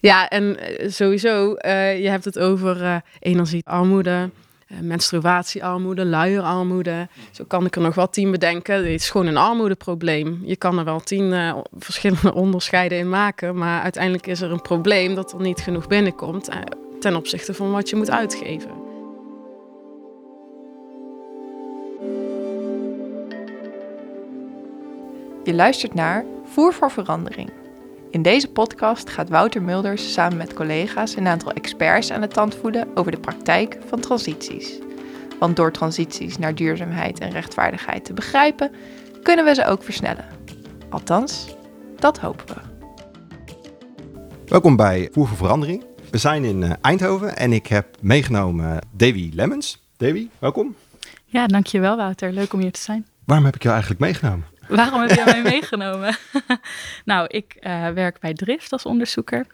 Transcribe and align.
Ja, 0.00 0.28
en 0.28 0.58
eh, 0.58 0.90
sowieso, 0.90 1.56
uh, 1.66 1.98
je 2.02 2.08
hebt 2.08 2.24
het 2.24 2.38
over 2.38 2.82
uh, 2.82 2.96
energiearmoede, 3.18 4.30
menstruatiearmoede, 4.80 6.06
luierarmoede. 6.06 7.08
Zo 7.30 7.44
kan 7.44 7.66
ik 7.66 7.76
er 7.76 7.82
nog 7.82 7.94
wel 7.94 8.10
tien 8.10 8.30
bedenken. 8.30 8.74
Het 8.74 8.86
is 8.86 9.10
gewoon 9.10 9.26
een 9.26 9.36
armoedeprobleem. 9.36 10.42
Je 10.44 10.56
kan 10.56 10.78
er 10.78 10.84
wel 10.84 11.00
tien 11.00 11.54
verschillende 11.78 12.34
onderscheiden 12.44 12.98
in 12.98 13.08
maken, 13.08 13.56
maar 13.56 13.82
uiteindelijk 13.82 14.26
is 14.26 14.40
er 14.40 14.52
een 14.52 14.62
probleem 14.62 15.14
dat 15.14 15.32
er 15.32 15.40
niet 15.40 15.60
genoeg 15.60 15.86
binnenkomt 15.86 16.48
ten 17.00 17.16
opzichte 17.16 17.54
van 17.54 17.70
wat 17.70 17.88
je 17.88 17.96
moet 17.96 18.10
uitgeven. 18.10 18.70
Je 25.44 25.54
luistert 25.54 25.94
naar 25.94 26.24
Voer 26.44 26.72
voor 26.72 26.90
Verandering. 26.90 27.57
In 28.10 28.22
deze 28.22 28.48
podcast 28.48 29.10
gaat 29.10 29.28
Wouter 29.28 29.62
Mulders 29.62 30.12
samen 30.12 30.36
met 30.36 30.54
collega's 30.54 31.16
een 31.16 31.26
aantal 31.26 31.52
experts 31.52 32.10
aan 32.10 32.20
de 32.20 32.28
tand 32.28 32.54
voeden 32.54 32.88
over 32.94 33.10
de 33.10 33.20
praktijk 33.20 33.78
van 33.86 34.00
transities. 34.00 34.78
Want 35.38 35.56
door 35.56 35.72
transities 35.72 36.38
naar 36.38 36.54
duurzaamheid 36.54 37.18
en 37.18 37.30
rechtvaardigheid 37.30 38.04
te 38.04 38.12
begrijpen, 38.12 38.70
kunnen 39.22 39.44
we 39.44 39.54
ze 39.54 39.64
ook 39.64 39.82
versnellen. 39.82 40.24
Althans, 40.90 41.56
dat 41.96 42.18
hopen 42.18 42.46
we. 42.46 42.60
Welkom 44.46 44.76
bij 44.76 45.08
Voer 45.12 45.28
voor 45.28 45.36
Verandering. 45.36 45.84
We 46.10 46.18
zijn 46.18 46.44
in 46.44 46.62
eh, 46.62 46.72
Eindhoven 46.80 47.36
en 47.36 47.52
ik 47.52 47.66
heb 47.66 47.96
meegenomen 48.00 48.78
Davy 48.90 49.30
Lemmens. 49.34 49.82
Davy, 49.96 50.28
welkom. 50.38 50.74
Ja, 51.24 51.46
dankjewel 51.46 51.96
Wouter. 51.96 52.32
Leuk 52.32 52.52
om 52.52 52.60
hier 52.60 52.72
te 52.72 52.80
zijn. 52.80 53.06
Waarom 53.24 53.44
heb 53.44 53.54
ik 53.54 53.62
jou 53.62 53.74
eigenlijk 53.74 54.04
meegenomen? 54.04 54.46
Waarom 54.68 55.00
heb 55.00 55.10
jij 55.10 55.24
mij 55.24 55.42
meegenomen? 55.52 56.16
nou, 57.04 57.26
ik 57.26 57.56
uh, 57.60 57.88
werk 57.88 58.20
bij 58.20 58.32
Drift 58.34 58.72
als 58.72 58.84
onderzoeker. 58.84 59.46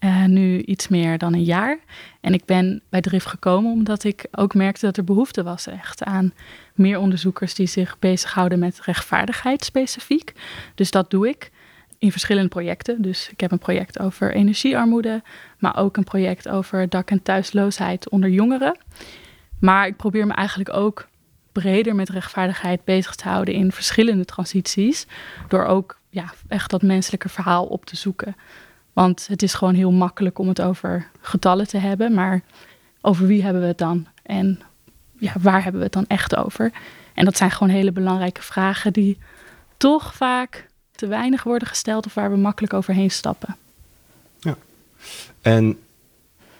Uh, 0.00 0.24
nu 0.24 0.60
iets 0.62 0.88
meer 0.88 1.18
dan 1.18 1.34
een 1.34 1.44
jaar. 1.44 1.78
En 2.20 2.34
ik 2.34 2.44
ben 2.44 2.82
bij 2.88 3.00
Drift 3.00 3.26
gekomen 3.26 3.72
omdat 3.72 4.04
ik 4.04 4.26
ook 4.30 4.54
merkte 4.54 4.86
dat 4.86 4.96
er 4.96 5.04
behoefte 5.04 5.42
was 5.42 5.66
echt 5.66 6.04
aan 6.04 6.32
meer 6.74 6.98
onderzoekers 6.98 7.54
die 7.54 7.66
zich 7.66 7.98
bezighouden 7.98 8.58
met 8.58 8.80
rechtvaardigheid 8.80 9.64
specifiek. 9.64 10.32
Dus 10.74 10.90
dat 10.90 11.10
doe 11.10 11.28
ik 11.28 11.50
in 11.98 12.10
verschillende 12.10 12.48
projecten. 12.48 13.02
Dus 13.02 13.28
ik 13.30 13.40
heb 13.40 13.50
een 13.50 13.58
project 13.58 13.98
over 13.98 14.34
energiearmoede, 14.34 15.22
maar 15.58 15.76
ook 15.76 15.96
een 15.96 16.04
project 16.04 16.48
over 16.48 16.88
dak- 16.88 17.10
en 17.10 17.22
thuisloosheid 17.22 18.08
onder 18.08 18.30
jongeren. 18.30 18.78
Maar 19.60 19.86
ik 19.86 19.96
probeer 19.96 20.26
me 20.26 20.32
eigenlijk 20.32 20.72
ook 20.72 21.08
breder 21.52 21.94
met 21.94 22.08
rechtvaardigheid 22.08 22.84
bezig 22.84 23.14
te 23.14 23.28
houden 23.28 23.54
in 23.54 23.72
verschillende 23.72 24.24
transities. 24.24 25.06
Door 25.48 25.64
ook 25.64 25.98
ja, 26.10 26.32
echt 26.48 26.70
dat 26.70 26.82
menselijke 26.82 27.28
verhaal 27.28 27.66
op 27.66 27.84
te 27.84 27.96
zoeken. 27.96 28.36
Want 28.92 29.26
het 29.26 29.42
is 29.42 29.54
gewoon 29.54 29.74
heel 29.74 29.92
makkelijk 29.92 30.38
om 30.38 30.48
het 30.48 30.60
over 30.60 31.08
getallen 31.20 31.68
te 31.68 31.78
hebben, 31.78 32.14
maar 32.14 32.42
over 33.00 33.26
wie 33.26 33.42
hebben 33.42 33.62
we 33.62 33.68
het 33.68 33.78
dan? 33.78 34.06
En 34.22 34.60
ja, 35.18 35.32
waar 35.40 35.62
hebben 35.62 35.80
we 35.80 35.86
het 35.86 35.94
dan 35.94 36.06
echt 36.06 36.36
over? 36.36 36.72
En 37.14 37.24
dat 37.24 37.36
zijn 37.36 37.50
gewoon 37.50 37.72
hele 37.72 37.92
belangrijke 37.92 38.42
vragen 38.42 38.92
die 38.92 39.18
toch 39.76 40.14
vaak 40.14 40.68
te 40.90 41.06
weinig 41.06 41.42
worden 41.42 41.68
gesteld 41.68 42.06
of 42.06 42.14
waar 42.14 42.30
we 42.30 42.36
makkelijk 42.36 42.72
overheen 42.72 43.10
stappen. 43.10 43.56
Ja. 44.38 44.56
En 45.40 45.78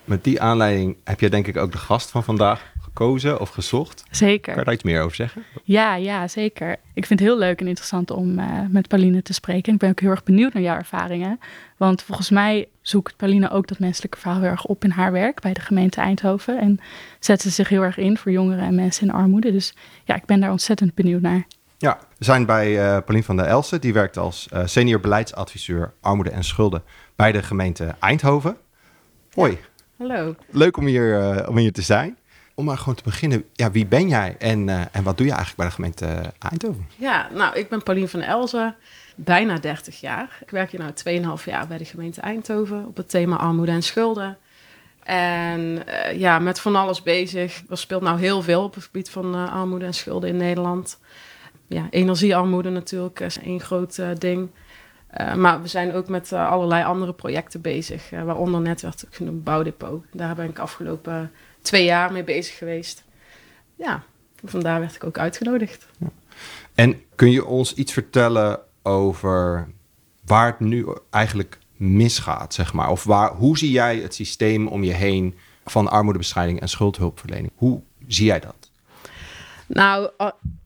met 0.05 0.25
die 0.25 0.41
aanleiding 0.41 0.97
heb 1.05 1.21
jij 1.21 1.29
denk 1.29 1.47
ik 1.47 1.57
ook 1.57 1.73
de 1.73 1.79
gast 1.79 2.11
van 2.11 2.25
vandaag 2.25 2.73
gekozen 2.91 3.41
of 3.41 3.49
gezocht. 3.49 4.05
Zeker. 4.11 4.53
Kan 4.53 4.59
je 4.59 4.65
daar 4.65 4.75
iets 4.75 4.83
meer 4.83 5.03
over 5.03 5.17
zeggen? 5.17 5.43
Ja, 5.65 5.95
ja, 5.95 6.29
zeker. 6.29 6.77
Ik 6.95 7.07
vind 7.07 7.21
het 7.21 7.29
heel 7.29 7.39
leuk 7.39 7.61
en 7.61 7.67
interessant 7.67 8.11
om 8.11 8.39
uh, 8.39 8.47
met 8.69 8.89
Pauline 8.89 9.23
te 9.23 9.33
spreken. 9.33 9.73
Ik 9.73 9.79
ben 9.79 9.91
ook 9.91 10.01
heel 10.01 10.11
erg 10.11 10.23
benieuwd 10.23 10.53
naar 10.53 10.63
jouw 10.63 10.77
ervaringen. 10.77 11.41
Want 11.77 12.03
volgens 12.03 12.31
mij 12.31 12.69
zoekt 12.83 13.17
Pauline 13.17 13.51
ook 13.51 13.67
dat 13.67 13.79
menselijke 13.79 14.19
verhaal 14.19 14.41
heel 14.41 14.51
erg 14.51 14.65
op 14.65 14.85
in 14.85 14.91
haar 14.91 15.13
werk 15.13 15.41
bij 15.41 15.53
de 15.53 15.61
gemeente 15.61 16.01
Eindhoven. 16.01 16.61
En 16.61 16.81
zet 17.19 17.41
ze 17.41 17.51
zich 17.51 17.69
heel 17.69 17.83
erg 17.83 17.97
in 17.97 18.17
voor 18.17 18.33
jongeren 18.33 18.65
en 18.65 18.75
mensen 18.75 19.07
in 19.07 19.13
armoede. 19.13 19.53
Dus 19.53 19.75
ja, 20.05 20.15
ik 20.15 20.25
ben 20.25 20.41
daar 20.41 20.51
ontzettend 20.51 20.95
benieuwd 20.95 21.23
naar. 21.23 21.47
Ja, 21.79 21.99
we 22.19 22.25
zijn 22.25 22.47
bij 22.47 22.71
uh, 22.71 22.79
Pauline 22.79 23.23
van 23.23 23.37
der 23.37 23.47
Elsen. 23.47 23.81
Die 23.81 23.93
werkt 23.93 24.19
als 24.19 24.49
uh, 24.53 24.63
senior 24.65 25.01
beleidsadviseur 25.01 25.93
armoede 26.01 26.31
en 26.31 26.45
schulden 26.45 26.83
bij 27.17 27.33
de 27.33 27.43
gemeente 27.43 27.95
Eindhoven. 27.99 28.57
Hoi. 29.33 29.59
Hallo. 29.99 30.35
Leuk 30.51 30.77
om 30.77 30.87
hier, 30.87 31.21
uh, 31.21 31.49
om 31.49 31.57
hier 31.57 31.73
te 31.73 31.83
zijn 31.83 32.19
om 32.61 32.67
maar 32.67 32.79
gewoon 32.79 32.95
te 32.95 33.03
beginnen, 33.03 33.45
ja, 33.53 33.71
wie 33.71 33.87
ben 33.87 34.09
jij 34.09 34.37
en, 34.39 34.69
uh, 34.69 34.81
en 34.93 35.03
wat 35.03 35.17
doe 35.17 35.27
je 35.27 35.33
eigenlijk 35.33 35.57
bij 35.57 35.67
de 35.67 35.73
gemeente 35.73 36.07
eh, 36.07 36.51
Eindhoven? 36.51 36.87
Ja, 36.97 37.29
nou, 37.35 37.57
ik 37.59 37.69
ben 37.69 37.83
Pauline 37.83 38.09
van 38.09 38.21
Elzen, 38.21 38.77
bijna 39.17 39.59
30 39.59 40.01
jaar. 40.01 40.39
Ik 40.41 40.51
werk 40.51 40.71
hier 40.71 40.81
nu 41.05 41.21
2,5 41.39 41.45
jaar 41.45 41.67
bij 41.67 41.79
de 41.79 41.85
gemeente 41.85 42.21
Eindhoven 42.21 42.87
op 42.87 42.97
het 42.97 43.09
thema 43.09 43.37
armoede 43.37 43.73
en 43.73 43.83
schulden. 43.83 44.39
En 45.03 45.61
uh, 45.61 46.19
ja, 46.19 46.39
met 46.39 46.61
van 46.61 46.77
alles 46.77 47.03
bezig. 47.03 47.63
Er 47.69 47.79
speelt 47.79 48.03
nou 48.03 48.19
heel 48.19 48.43
veel 48.43 48.63
op 48.63 48.75
het 48.75 48.85
gebied 48.85 49.11
van 49.11 49.51
armoede 49.51 49.85
en 49.85 49.95
schulden 49.95 50.29
in 50.29 50.37
Nederland. 50.37 50.99
Ja, 51.67 51.87
energiearmoede 51.91 52.71
natuurlijk 52.71 53.21
is 53.21 53.39
één 53.39 53.61
groot 53.61 54.21
ding. 54.21 54.51
maar 55.37 55.63
we 55.63 55.69
zijn 55.69 55.93
ook 55.93 56.09
met 56.09 56.33
allerlei 56.33 56.85
andere 56.85 57.13
projecten 57.13 57.61
bezig, 57.61 58.11
waaronder 58.11 58.61
net 58.61 58.81
werd 58.81 59.05
genoemd 59.11 59.45
Bouwdepot. 59.45 60.05
Daar 60.13 60.35
ben 60.35 60.49
ik 60.49 60.59
afgelopen 60.59 61.31
twee 61.63 61.85
jaar 61.85 62.13
mee 62.13 62.25
bezig 62.25 62.59
geweest. 62.59 63.05
Ja, 63.75 64.03
vandaar 64.45 64.81
werd 64.81 64.95
ik 64.95 65.05
ook 65.05 65.19
uitgenodigd. 65.19 65.87
En 66.75 67.03
kun 67.15 67.31
je 67.31 67.45
ons 67.45 67.75
iets 67.75 67.93
vertellen 67.93 68.61
over 68.83 69.69
waar 70.25 70.47
het 70.47 70.61
nu 70.61 70.87
eigenlijk 71.11 71.59
misgaat, 71.77 72.55
zeg 72.55 72.73
maar? 72.73 72.91
Of 72.91 73.05
waar, 73.05 73.35
hoe 73.35 73.59
zie 73.59 73.71
jij 73.71 73.97
het 73.97 74.15
systeem 74.15 74.67
om 74.67 74.85
je 74.85 74.93
heen 74.93 75.35
van 75.65 75.89
armoedebestrijding 75.89 76.61
en 76.61 76.69
schuldhulpverlening? 76.69 77.53
Hoe 77.55 77.83
zie 78.07 78.27
jij 78.27 78.41
dat? 78.41 78.60
Nou, 79.73 80.11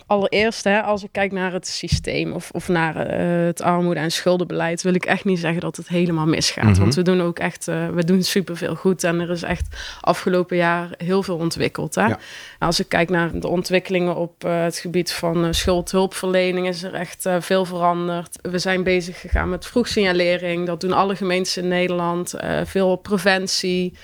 allereerst, 0.07 0.65
hè, 0.65 0.83
als 0.83 1.03
ik 1.03 1.09
kijk 1.13 1.33
naar 1.33 1.53
het 1.53 1.67
systeem 1.67 2.33
of, 2.33 2.51
of 2.51 2.69
naar 2.69 2.97
uh, 2.97 3.47
het 3.47 3.63
armoede- 3.63 4.01
en 4.01 4.11
schuldenbeleid, 4.11 4.83
wil 4.83 4.95
ik 4.95 5.05
echt 5.05 5.25
niet 5.25 5.39
zeggen 5.39 5.61
dat 5.61 5.77
het 5.77 5.89
helemaal 5.89 6.27
misgaat. 6.27 6.65
Mm-hmm. 6.65 6.81
Want 6.81 6.95
we 6.95 7.03
doen 7.03 7.21
ook 7.21 7.39
echt, 7.39 7.69
uh, 7.69 7.89
we 7.89 8.05
doen 8.05 8.23
superveel 8.23 8.75
goed 8.75 9.05
en 9.05 9.21
er 9.21 9.31
is 9.31 9.43
echt 9.43 9.77
afgelopen 10.01 10.57
jaar 10.57 10.89
heel 10.97 11.23
veel 11.23 11.37
ontwikkeld. 11.37 11.95
Hè? 11.95 12.07
Ja. 12.07 12.19
Als 12.59 12.81
ik 12.81 12.89
kijk 12.89 13.11
naar 13.11 13.41
de 13.41 13.49
ontwikkelingen 13.49 14.17
op 14.17 14.45
uh, 14.45 14.63
het 14.63 14.79
gebied 14.79 15.13
van 15.13 15.55
schuldhulpverlening, 15.55 16.69
is 16.69 16.83
er 16.83 16.95
echt 16.95 17.29
veel 17.39 17.65
veranderd. 17.65 18.39
We 18.43 18.59
zijn 18.59 18.83
bezig 18.83 19.21
gegaan 19.21 19.51
met 19.51 19.67
vroegsignalering, 19.67 20.67
dat 20.67 20.81
doen 20.81 20.93
alle 20.93 21.17
gemeentes 21.17 21.57
in 21.57 21.69
Nederland, 21.69 22.35
veel 22.65 22.97
preventie. 22.97 23.95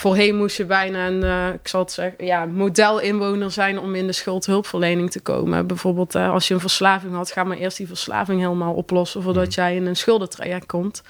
Voorheen 0.00 0.36
moest 0.36 0.56
je 0.56 0.64
bijna 0.64 1.06
een, 1.06 1.22
uh, 1.24 1.48
ik 1.48 1.68
zal 1.68 1.80
het 1.80 1.92
zeggen, 1.92 2.24
ja, 2.24 2.46
modelinwoner 2.46 3.50
zijn 3.50 3.78
om 3.78 3.94
in 3.94 4.06
de 4.06 4.12
schuldhulpverlening 4.12 5.10
te 5.10 5.20
komen. 5.20 5.66
Bijvoorbeeld 5.66 6.14
uh, 6.14 6.30
als 6.30 6.48
je 6.48 6.54
een 6.54 6.60
verslaving 6.60 7.12
had, 7.14 7.32
ga 7.32 7.44
maar 7.44 7.56
eerst 7.56 7.76
die 7.76 7.86
verslaving 7.86 8.40
helemaal 8.40 8.74
oplossen 8.74 9.22
voordat 9.22 9.44
mm. 9.44 9.50
jij 9.50 9.76
in 9.76 9.86
een 9.86 9.96
schuldentraject 9.96 10.66
komt. 10.66 11.02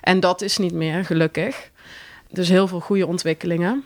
En 0.00 0.20
dat 0.20 0.42
is 0.42 0.58
niet 0.58 0.72
meer, 0.72 1.04
gelukkig. 1.04 1.70
Dus 2.30 2.48
heel 2.48 2.68
veel 2.68 2.80
goede 2.80 3.06
ontwikkelingen. 3.06 3.84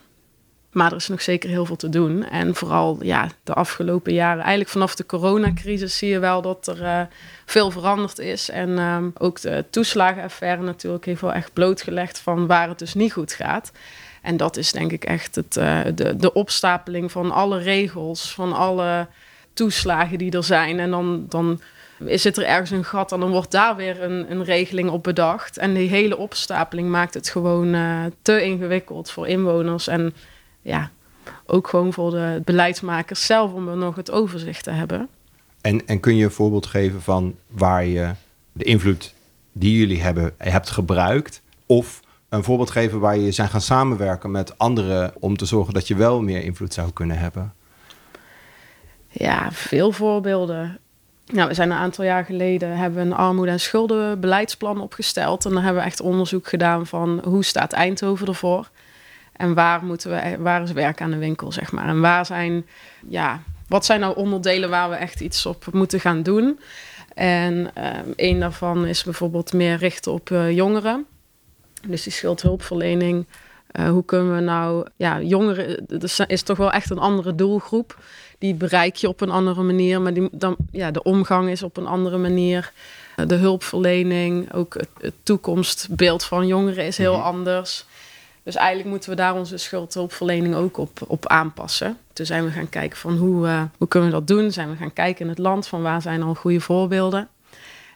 Maar 0.73 0.91
er 0.91 0.97
is 0.97 1.09
nog 1.09 1.23
zeker 1.23 1.51
heel 1.51 1.67
veel 1.67 1.77
te 1.77 1.89
doen. 1.89 2.25
En 2.25 2.55
vooral 2.55 2.99
ja, 3.03 3.29
de 3.45 3.55
afgelopen 3.55 4.13
jaren, 4.13 4.41
eigenlijk 4.41 4.71
vanaf 4.71 4.95
de 4.95 5.07
coronacrisis, 5.07 5.99
zie 5.99 6.09
je 6.09 6.19
wel 6.19 6.43
dat 6.43 6.67
er 6.67 6.83
uh, 6.83 7.01
veel 7.47 7.71
veranderd 7.71 8.19
is. 8.19 8.51
En 8.51 8.79
um, 8.79 9.13
ook 9.19 9.41
de 9.41 9.65
toeslagenaffaire 9.71 10.63
natuurlijk 10.63 11.05
heeft 11.05 11.21
wel 11.21 11.33
echt 11.33 11.53
blootgelegd 11.53 12.19
van 12.19 12.47
waar 12.47 12.69
het 12.69 12.79
dus 12.79 12.95
niet 12.95 13.13
goed 13.13 13.33
gaat. 13.33 13.73
En 14.23 14.37
dat 14.37 14.57
is 14.57 14.73
denk 14.73 14.93
ik 14.93 15.05
echt 15.05 15.35
het, 15.35 15.57
uh, 15.57 15.81
de, 15.95 16.17
de 16.17 16.33
opstapeling 16.33 17.13
van 17.13 17.31
alle 17.31 17.59
regels, 17.59 18.33
van 18.33 18.53
alle 18.53 19.07
toeslagen 19.53 20.19
die 20.19 20.33
er 20.33 20.45
zijn. 20.45 20.81
En 20.81 20.91
dan, 20.91 21.27
dan 21.29 21.61
zit 22.07 22.37
er 22.37 22.45
ergens 22.45 22.71
een 22.71 22.85
gat 22.85 23.13
en 23.13 23.21
dan 23.21 23.31
wordt 23.31 23.51
daar 23.51 23.77
weer 23.77 24.03
een, 24.03 24.31
een 24.31 24.45
regeling 24.45 24.91
op 24.91 25.03
bedacht. 25.03 25.59
En 25.59 25.75
die 25.75 25.89
hele 25.89 26.17
opstapeling 26.17 26.89
maakt 26.89 27.15
het 27.15 27.29
gewoon 27.29 27.75
uh, 27.75 28.05
te 28.23 28.43
ingewikkeld 28.43 29.11
voor 29.11 29.29
inwoners. 29.29 29.87
En 29.87 30.15
ja, 30.63 30.91
ook 31.47 31.69
gewoon 31.69 31.93
voor 31.93 32.11
de 32.11 32.43
beleidsmakers 32.45 33.27
zelf 33.27 33.53
om 33.53 33.69
er 33.69 33.77
nog 33.77 33.97
het 33.97 34.11
overzicht 34.11 34.65
te 34.65 34.71
hebben. 34.71 35.09
En, 35.61 35.87
en 35.87 36.01
kun 36.01 36.17
je 36.17 36.25
een 36.25 36.31
voorbeeld 36.31 36.67
geven 36.67 37.03
van 37.03 37.37
waar 37.49 37.85
je 37.85 38.11
de 38.53 38.65
invloed 38.65 39.15
die 39.53 39.79
jullie 39.79 40.03
hebben 40.03 40.35
hebt 40.37 40.71
gebruikt? 40.71 41.43
Of 41.67 42.02
een 42.33 42.45
voorbeeld 42.45 42.71
geven 42.71 43.01
waar 43.01 43.17
je 43.17 43.33
zijn 43.33 43.49
gaan 43.49 43.61
samenwerken 43.61 44.31
met 44.31 44.59
anderen 44.59 45.13
om 45.19 45.37
te 45.37 45.45
zorgen 45.45 45.75
dat 45.75 45.89
je 45.89 45.95
wel 45.95 46.23
meer 46.23 46.43
invloed 46.43 46.75
zou 46.75 46.93
kunnen 46.93 47.19
hebben? 47.19 47.53
Ja, 49.09 49.49
veel 49.51 49.93
voorbeelden. 49.93 50.79
Nou, 51.27 51.49
we 51.49 51.55
zijn 51.55 51.71
een 51.71 51.77
aantal 51.77 52.05
jaar 52.05 52.25
geleden 52.25 52.77
hebben 52.77 52.99
we 52.99 53.05
een 53.05 53.17
armoede- 53.17 53.51
en 53.51 53.61
schuldenbeleidsplan 53.61 54.81
opgesteld. 54.81 55.45
En 55.45 55.53
dan 55.53 55.63
hebben 55.63 55.83
we 55.83 55.89
echt 55.89 56.01
onderzoek 56.01 56.49
gedaan 56.49 56.87
van 56.87 57.21
hoe 57.25 57.45
staat 57.45 57.73
Eindhoven 57.73 58.27
ervoor? 58.27 58.71
En 59.33 59.55
waar 59.55 59.85
moeten 59.85 60.11
we, 60.11 60.37
waar 60.39 60.63
is 60.63 60.73
werk 60.73 61.01
aan 61.01 61.11
de 61.11 61.17
winkel, 61.17 61.53
zeg 61.53 61.73
maar? 61.73 61.89
En 61.89 62.01
waar 62.01 62.27
zijn, 62.27 62.67
ja, 63.09 63.43
wat 63.69 63.85
zijn 63.85 64.01
nou 64.01 64.17
onderdelen 64.17 64.71
waar 64.71 64.91
we 64.91 64.97
echt 64.97 65.21
iets 65.21 65.47
op 65.47 65.67
moeten 65.73 66.01
gaan 66.01 66.23
doen? 66.23 66.61
En 67.15 67.55
um, 67.55 68.13
een 68.17 68.41
daarvan 68.41 68.87
is 68.87 69.05
bijvoorbeeld 69.05 69.53
meer 69.53 69.77
richten 69.77 70.13
op 70.13 70.31
uh, 70.31 70.51
jongeren. 70.51 71.07
Dus 71.87 72.03
die 72.03 72.13
schuldhulpverlening. 72.13 73.27
Uh, 73.73 73.89
hoe 73.89 74.05
kunnen 74.05 74.35
we 74.35 74.41
nou, 74.41 74.87
ja, 74.97 75.21
jongeren, 75.21 75.85
dat 75.87 76.25
is 76.27 76.43
toch 76.43 76.57
wel 76.57 76.73
echt 76.73 76.91
een 76.91 76.99
andere 76.99 77.35
doelgroep. 77.35 77.99
Die 78.39 78.55
bereik 78.55 78.97
je 78.97 79.09
op 79.09 79.21
een 79.21 79.31
andere 79.31 79.63
manier, 79.63 80.01
maar 80.01 80.15
die, 80.15 80.29
dan, 80.33 80.57
ja, 80.71 80.91
de 80.91 81.03
omgang 81.03 81.49
is 81.49 81.63
op 81.63 81.77
een 81.77 81.87
andere 81.87 82.19
manier. 82.19 82.73
Uh, 83.17 83.27
de 83.27 83.35
hulpverlening, 83.35 84.53
ook 84.53 84.75
het, 84.75 84.89
het, 85.01 85.15
toekomstbeeld 85.23 86.25
van 86.25 86.47
jongeren 86.47 86.85
is 86.85 86.99
heel 86.99 87.15
mm 87.15 87.21
-hmm. 87.21 87.29
anders. 87.29 87.85
Dus 88.43 88.55
eigenlijk 88.55 88.89
moeten 88.89 89.11
we 89.11 89.17
daar 89.17 89.35
onze 89.35 89.57
schuldhulpverlening 89.57 90.55
ook 90.55 90.77
op, 90.77 91.01
op 91.07 91.27
aanpassen. 91.27 91.99
Toen 92.13 92.27
zijn 92.27 92.45
we 92.45 92.51
gaan 92.51 92.69
kijken 92.69 92.99
van 92.99 93.17
hoe, 93.17 93.47
uh, 93.47 93.63
hoe 93.79 93.89
kunnen 93.89 94.11
we 94.11 94.15
dat 94.15 94.27
doen. 94.27 94.53
Zijn 94.53 94.71
we 94.71 94.77
gaan 94.77 94.93
kijken 94.93 95.25
in 95.25 95.29
het 95.29 95.39
land 95.39 95.67
van 95.67 95.83
waar 95.83 96.03
zijn 96.03 96.23
al 96.23 96.35
goede 96.35 96.61
voorbeelden. 96.61 97.29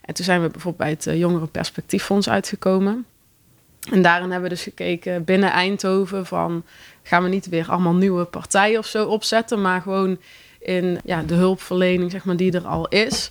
En 0.01 0.15
toen 0.15 0.25
zijn 0.25 0.43
we 0.43 0.49
bijvoorbeeld 0.49 0.99
bij 0.99 1.11
het 1.11 1.19
Jongerenperspectieffonds 1.19 2.29
uitgekomen. 2.29 3.07
En 3.91 4.03
daarin 4.03 4.31
hebben 4.31 4.49
we 4.49 4.55
dus 4.55 4.63
gekeken 4.63 5.25
binnen 5.25 5.51
Eindhoven 5.51 6.27
van... 6.27 6.65
gaan 7.03 7.23
we 7.23 7.29
niet 7.29 7.49
weer 7.49 7.71
allemaal 7.71 7.95
nieuwe 7.95 8.25
partijen 8.25 8.79
of 8.79 8.87
zo 8.87 9.07
opzetten... 9.07 9.61
maar 9.61 9.81
gewoon 9.81 10.19
in 10.59 11.01
ja, 11.05 11.23
de 11.23 11.35
hulpverlening 11.35 12.11
zeg 12.11 12.25
maar, 12.25 12.37
die 12.37 12.53
er 12.53 12.67
al 12.67 12.89
is. 12.89 13.31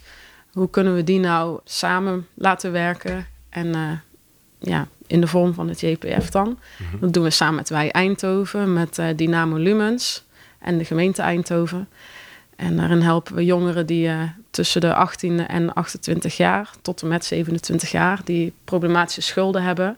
Hoe 0.52 0.69
kunnen 0.69 0.96
we 0.96 1.04
die 1.04 1.19
nou 1.19 1.60
samen 1.63 2.28
laten 2.34 2.72
werken? 2.72 3.28
En 3.50 3.68
uh, 3.68 3.92
ja, 4.60 4.88
in 5.07 5.22
de 5.22 5.28
vorm 5.28 5.54
van 5.54 5.69
het 5.69 5.81
JPF 5.81 6.30
dan. 6.30 6.48
Mm 6.48 6.58
-hmm. 6.90 7.00
Dat 7.00 7.13
doen 7.13 7.24
we 7.24 7.30
samen 7.30 7.56
met 7.56 7.69
Wij 7.69 7.92
Eindhoven, 7.92 8.74
met 8.74 8.98
uh, 8.98 9.08
Dynamo 9.16 9.58
Lumens 9.58 10.24
en 10.60 10.78
de 10.78 10.86
gemeente 10.86 11.22
Eindhoven. 11.22 11.88
En 12.56 12.78
daarin 12.78 13.01
helpen 13.01 13.36
we 13.36 13.46
jongeren 13.46 13.86
die 13.86 14.08
uh, 14.08 14.22
tussen 14.50 14.81
de 14.81 14.94
18 14.94 15.48
en 15.48 15.74
28 15.74 16.38
jaar 16.38 16.69
tot 16.81 17.01
en 17.01 17.08
met 17.08 17.25
27 17.25 17.92
jaar 17.92 18.22
die 18.24 18.54
problematische 18.63 19.22
schulden 19.22 19.63
hebben. 19.63 19.98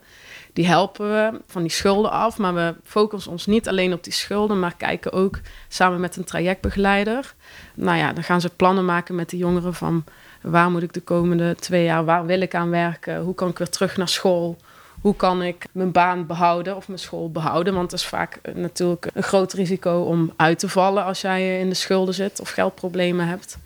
Die 0.58 0.68
helpen 0.68 1.10
we 1.10 1.40
van 1.48 1.62
die 1.62 1.72
schulden 1.72 2.12
af, 2.12 2.38
maar 2.38 2.54
we 2.54 2.76
focussen 2.84 3.32
ons 3.32 3.46
niet 3.46 3.68
alleen 3.68 3.94
op 3.94 4.04
die 4.04 4.14
schulden, 4.14 4.60
maar 4.60 4.76
kijken 4.78 5.12
ook 5.12 5.40
samen 5.68 6.00
met 6.00 6.16
een 6.16 6.24
trajectbegeleider. 6.24 7.34
Nou 7.74 7.98
ja, 7.98 8.14
dan 8.14 8.24
gaan 8.24 8.42
ze 8.42 8.50
plannen 8.50 8.86
maken 8.86 9.16
met 9.16 9.30
de 9.30 9.38
jongeren 9.38 9.74
van 9.74 10.04
waar 10.42 10.72
moet 10.72 10.84
ik 10.84 10.94
de 10.94 11.02
komende 11.02 11.56
twee 11.56 11.84
jaar, 11.84 12.06
waar 12.06 12.26
wil 12.26 12.42
ik 12.42 12.56
aan 12.56 12.70
werken, 12.70 13.22
hoe 13.22 13.36
kan 13.36 13.50
ik 13.50 13.58
weer 13.58 13.70
terug 13.70 13.98
naar 13.98 14.08
school, 14.08 14.58
hoe 15.02 15.16
kan 15.16 15.44
ik 15.44 15.66
mijn 15.72 15.92
baan 15.92 16.26
behouden 16.26 16.76
of 16.76 16.88
mijn 16.88 17.00
school 17.00 17.32
behouden? 17.32 17.74
Want 17.74 17.92
het 17.92 18.00
is 18.00 18.08
vaak 18.08 18.40
natuurlijk 18.54 19.08
een 19.14 19.24
groot 19.24 19.54
risico 19.54 20.02
om 20.02 20.34
uit 20.36 20.60
te 20.60 20.70
vallen 20.70 21.04
als 21.04 21.22
jij 21.22 21.60
in 21.60 21.70
de 21.70 21.76
schulden 21.76 22.14
zit 22.14 22.42
of 22.42 22.50
geldproblemen 22.50 23.28
hebt. 23.28 23.58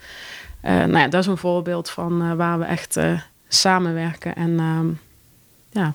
Uh, 0.65 0.71
nou 0.71 0.97
ja, 0.97 1.07
dat 1.07 1.21
is 1.21 1.27
een 1.27 1.37
voorbeeld 1.37 1.89
van 1.89 2.21
uh, 2.23 2.33
waar 2.33 2.59
we 2.59 2.65
echt 2.65 2.97
uh, 2.97 3.21
samenwerken 3.47 4.35
en 4.35 4.99
ja, 5.69 5.93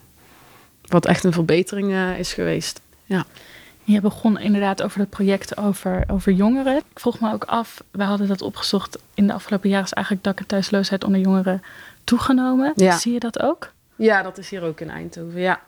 wat 0.88 1.06
echt 1.06 1.24
een 1.24 1.32
verbetering 1.32 2.16
is 2.18 2.32
geweest. 2.32 2.80
Ja. 3.04 3.24
Je 3.84 4.00
begon 4.00 4.38
inderdaad 4.38 4.82
over 4.82 5.00
het 5.00 5.10
project 5.10 5.56
over, 5.56 6.04
over 6.06 6.32
jongeren. 6.32 6.76
Ik 6.76 6.84
vroeg 6.94 7.20
me 7.20 7.32
ook 7.32 7.44
af, 7.44 7.82
we 7.90 8.02
hadden 8.02 8.28
dat 8.28 8.42
opgezocht 8.42 8.98
in 9.14 9.26
de 9.26 9.32
afgelopen 9.32 9.68
jaren, 9.68 9.84
is 9.84 9.92
eigenlijk 9.92 10.24
dak- 10.24 10.38
en 10.38 10.46
thuisloosheid 10.46 11.04
onder 11.04 11.20
jongeren 11.20 11.62
toegenomen. 12.04 12.72
Ja. 12.74 12.96
Zie 12.96 13.12
je 13.12 13.20
dat 13.20 13.40
ook? 13.42 13.72
Ja, 13.96 14.22
dat 14.22 14.38
is 14.38 14.50
hier 14.50 14.62
ook 14.62 14.80
in 14.80 14.90
Eindhoven, 14.90 15.40
ja. 15.40 15.60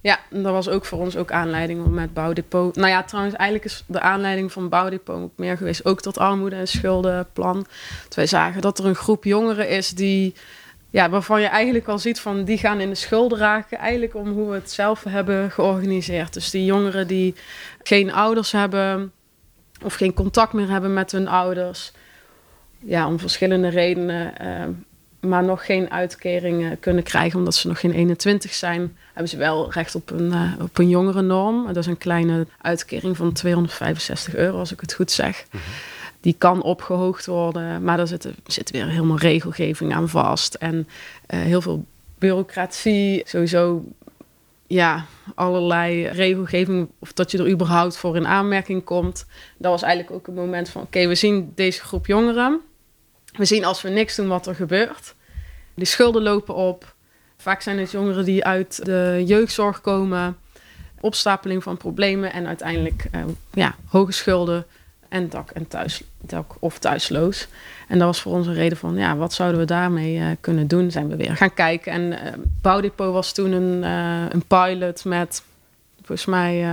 Ja, 0.00 0.18
en 0.30 0.42
dat 0.42 0.52
was 0.52 0.68
ook 0.68 0.84
voor 0.84 0.98
ons 0.98 1.16
ook 1.16 1.32
aanleiding 1.32 1.84
om 1.84 1.94
met 1.94 2.14
Bouwdepot... 2.14 2.76
Nou 2.76 2.88
ja, 2.88 3.02
trouwens, 3.02 3.36
eigenlijk 3.36 3.70
is 3.70 3.84
de 3.86 4.00
aanleiding 4.00 4.52
van 4.52 4.68
Bouwdepot 4.68 5.30
meer 5.36 5.56
geweest... 5.56 5.84
ook 5.84 6.00
tot 6.00 6.18
armoede- 6.18 6.56
en 6.56 6.68
schuldenplan. 6.68 7.66
Dat 8.04 8.14
wij 8.14 8.26
zagen 8.26 8.60
dat 8.60 8.78
er 8.78 8.86
een 8.86 8.94
groep 8.94 9.24
jongeren 9.24 9.68
is 9.68 9.90
die... 9.90 10.34
Ja, 10.90 11.10
waarvan 11.10 11.40
je 11.40 11.46
eigenlijk 11.46 11.88
al 11.88 11.98
ziet 11.98 12.20
van 12.20 12.44
die 12.44 12.58
gaan 12.58 12.80
in 12.80 12.88
de 12.88 12.94
schulden 12.94 13.38
raken... 13.38 13.78
eigenlijk 13.78 14.14
om 14.14 14.28
hoe 14.28 14.48
we 14.48 14.54
het 14.54 14.70
zelf 14.70 15.04
hebben 15.04 15.50
georganiseerd. 15.50 16.32
Dus 16.32 16.50
die 16.50 16.64
jongeren 16.64 17.06
die 17.06 17.34
geen 17.82 18.12
ouders 18.12 18.52
hebben... 18.52 19.12
of 19.82 19.94
geen 19.94 20.14
contact 20.14 20.52
meer 20.52 20.68
hebben 20.68 20.92
met 20.92 21.12
hun 21.12 21.28
ouders... 21.28 21.92
ja, 22.78 23.06
om 23.06 23.18
verschillende 23.18 23.68
redenen... 23.68 24.32
Uh, 24.42 24.64
maar 25.20 25.44
nog 25.44 25.64
geen 25.66 25.90
uitkering 25.90 26.80
kunnen 26.80 27.02
krijgen 27.02 27.38
omdat 27.38 27.54
ze 27.54 27.68
nog 27.68 27.80
geen 27.80 27.92
21 27.92 28.52
zijn, 28.52 28.96
hebben 29.06 29.28
ze 29.28 29.36
wel 29.36 29.72
recht 29.72 29.94
op 29.94 30.10
een, 30.10 30.32
uh, 30.32 30.52
op 30.60 30.78
een 30.78 30.88
jongerennorm. 30.88 31.66
Dat 31.66 31.76
is 31.76 31.86
een 31.86 31.98
kleine 31.98 32.46
uitkering 32.60 33.16
van 33.16 33.32
265 33.32 34.34
euro, 34.34 34.58
als 34.58 34.72
ik 34.72 34.80
het 34.80 34.94
goed 34.94 35.10
zeg. 35.10 35.44
-hmm. 35.50 35.60
Die 36.20 36.34
kan 36.38 36.62
opgehoogd 36.62 37.26
worden, 37.26 37.84
maar 37.84 37.96
daar 37.96 38.06
zit, 38.06 38.28
zit 38.46 38.70
weer 38.70 38.86
helemaal 38.86 39.18
regelgeving 39.18 39.94
aan 39.94 40.08
vast. 40.08 40.54
En 40.54 40.76
uh, 40.76 41.40
heel 41.40 41.60
veel 41.60 41.84
bureaucratie, 42.18 43.22
sowieso 43.24 43.84
ja, 44.66 45.04
allerlei 45.34 46.08
regelgeving, 46.08 46.88
of 46.98 47.12
dat 47.12 47.30
je 47.30 47.38
er 47.38 47.50
überhaupt 47.50 47.96
voor 47.96 48.16
in 48.16 48.26
aanmerking 48.26 48.84
komt. 48.84 49.26
Dat 49.56 49.70
was 49.70 49.82
eigenlijk 49.82 50.12
ook 50.12 50.26
een 50.26 50.34
moment 50.34 50.68
van, 50.68 50.82
oké, 50.82 51.06
we 51.06 51.14
zien 51.14 51.52
deze 51.54 51.80
groep 51.80 52.06
jongeren. 52.06 52.60
We 53.32 53.44
zien 53.44 53.64
als 53.64 53.82
we 53.82 53.88
niks 53.88 54.16
doen 54.16 54.28
wat 54.28 54.46
er 54.46 54.54
gebeurt. 54.54 55.14
Die 55.74 55.86
schulden 55.86 56.22
lopen 56.22 56.54
op. 56.54 56.94
Vaak 57.36 57.62
zijn 57.62 57.78
het 57.78 57.90
jongeren 57.90 58.24
die 58.24 58.44
uit 58.44 58.84
de 58.84 59.22
jeugdzorg 59.26 59.80
komen. 59.80 60.36
Opstapeling 61.00 61.62
van 61.62 61.76
problemen 61.76 62.32
en 62.32 62.46
uiteindelijk 62.46 63.06
uh, 63.14 63.24
ja, 63.52 63.76
hoge 63.86 64.12
schulden 64.12 64.66
en 65.10 65.28
dak, 65.28 65.50
en 65.50 65.68
thuis, 65.68 66.02
dak 66.20 66.54
of 66.58 66.78
thuisloos. 66.78 67.48
En 67.88 67.98
dat 67.98 68.06
was 68.06 68.20
voor 68.20 68.32
ons 68.32 68.46
een 68.46 68.54
reden 68.54 68.78
van, 68.78 68.96
ja, 68.96 69.16
wat 69.16 69.32
zouden 69.32 69.60
we 69.60 69.66
daarmee 69.66 70.16
uh, 70.16 70.26
kunnen 70.40 70.66
doen? 70.66 70.90
Zijn 70.90 71.08
we 71.08 71.16
weer 71.16 71.36
gaan 71.36 71.54
kijken. 71.54 71.92
En 71.92 72.02
uh, 72.12 72.32
Bouwdepot 72.62 73.12
was 73.12 73.32
toen 73.32 73.52
een, 73.52 73.82
een 74.32 74.44
pilot 74.46 75.04
met, 75.04 75.42
volgens 75.96 76.26
mij, 76.26 76.64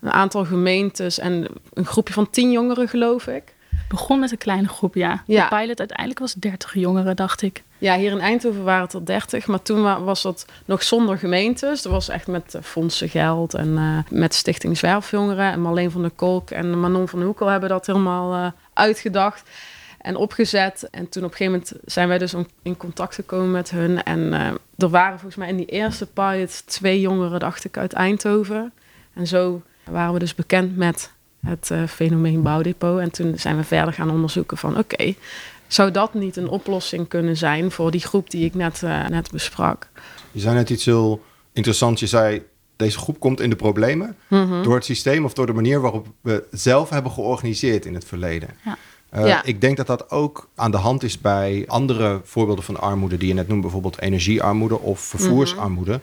een 0.00 0.12
aantal 0.12 0.44
gemeentes 0.44 1.18
en 1.18 1.46
een 1.72 1.86
groepje 1.86 2.12
van 2.12 2.30
tien 2.30 2.50
jongeren, 2.50 2.88
geloof 2.88 3.26
ik 3.26 3.56
begon 3.88 4.20
met 4.20 4.30
een 4.30 4.38
kleine 4.38 4.68
groep, 4.68 4.94
ja. 4.94 5.22
ja. 5.26 5.48
De 5.48 5.56
pilot 5.56 5.78
uiteindelijk 5.78 6.18
was 6.18 6.34
30 6.34 6.74
jongeren, 6.74 7.16
dacht 7.16 7.42
ik. 7.42 7.62
Ja, 7.80 7.96
hier 7.96 8.10
in 8.10 8.20
Eindhoven 8.20 8.64
waren 8.64 8.82
het 8.82 8.92
er 8.92 9.04
30, 9.04 9.46
maar 9.46 9.62
toen 9.62 10.04
was 10.04 10.22
dat 10.22 10.46
nog 10.64 10.82
zonder 10.82 11.18
gemeentes. 11.18 11.82
Dat 11.82 11.92
was 11.92 12.08
echt 12.08 12.26
met 12.26 12.54
uh, 12.54 12.62
fondsen 12.62 13.08
geld 13.08 13.54
en 13.54 13.68
uh, 13.68 13.98
met 14.10 14.34
Stichting 14.34 14.78
Zwerfjongeren. 14.78 15.52
En 15.52 15.60
Marleen 15.60 15.90
van 15.90 16.02
der 16.02 16.10
Kolk 16.10 16.50
en 16.50 16.80
Manon 16.80 17.08
van 17.08 17.22
Hoekel 17.22 17.46
hebben 17.46 17.68
dat 17.68 17.86
helemaal 17.86 18.34
uh, 18.34 18.50
uitgedacht 18.72 19.50
en 19.98 20.16
opgezet. 20.16 20.88
En 20.90 21.08
toen 21.08 21.24
op 21.24 21.30
een 21.30 21.36
gegeven 21.36 21.52
moment 21.52 21.72
zijn 21.84 22.08
wij 22.08 22.18
dus 22.18 22.34
in 22.62 22.76
contact 22.76 23.14
gekomen 23.14 23.50
met 23.50 23.70
hun. 23.70 24.02
En 24.02 24.32
er 24.78 24.88
waren 24.88 25.18
volgens 25.18 25.36
mij 25.36 25.48
in 25.48 25.56
die 25.56 25.66
eerste 25.66 26.06
pilot 26.06 26.66
twee 26.66 27.00
jongeren, 27.00 27.40
dacht 27.40 27.64
ik, 27.64 27.76
uit 27.76 27.92
Eindhoven. 27.92 28.72
En 29.14 29.26
zo 29.26 29.62
waren 29.84 30.12
we 30.12 30.18
dus 30.18 30.34
bekend 30.34 30.76
met 30.76 31.10
het 31.40 31.70
fenomeen 31.88 32.42
bouwdepot. 32.42 32.98
En 32.98 33.10
toen 33.10 33.38
zijn 33.38 33.56
we 33.56 33.64
verder 33.64 33.94
gaan 33.94 34.10
onderzoeken 34.10 34.56
van 34.56 34.78
oké, 34.78 35.14
zou 35.68 35.90
dat 35.90 36.14
niet 36.14 36.36
een 36.36 36.48
oplossing 36.48 37.08
kunnen 37.08 37.36
zijn 37.36 37.70
voor 37.70 37.90
die 37.90 38.00
groep 38.00 38.30
die 38.30 38.44
ik 38.44 38.54
net, 38.54 38.82
uh, 38.84 39.06
net 39.06 39.30
besprak? 39.30 39.88
Je 40.32 40.40
zei 40.40 40.54
net 40.54 40.70
iets 40.70 40.84
heel 40.84 41.22
interessants. 41.52 42.00
Je 42.00 42.06
zei, 42.06 42.42
deze 42.76 42.98
groep 42.98 43.20
komt 43.20 43.40
in 43.40 43.50
de 43.50 43.56
problemen 43.56 44.16
mm 44.28 44.50
-hmm. 44.50 44.62
door 44.62 44.74
het 44.74 44.84
systeem 44.84 45.24
of 45.24 45.32
door 45.32 45.46
de 45.46 45.52
manier 45.52 45.80
waarop 45.80 46.06
we 46.20 46.30
het 46.50 46.60
zelf 46.60 46.90
hebben 46.90 47.12
georganiseerd 47.12 47.86
in 47.86 47.94
het 47.94 48.04
verleden. 48.04 48.48
Ja. 48.64 48.76
Uh, 49.14 49.26
Ja. 49.26 49.44
Ik 49.44 49.60
denk 49.60 49.76
dat 49.76 49.86
dat 49.86 50.10
ook 50.10 50.48
aan 50.54 50.70
de 50.70 50.76
hand 50.76 51.02
is 51.02 51.20
bij 51.20 51.64
andere 51.66 52.20
voorbeelden 52.24 52.64
van 52.64 52.80
armoede 52.80 53.16
die 53.16 53.28
je 53.28 53.34
net 53.34 53.48
noemt, 53.48 53.60
bijvoorbeeld 53.60 54.00
energiearmoede 54.00 54.78
of 54.78 55.00
vervoersarmoede. 55.00 56.00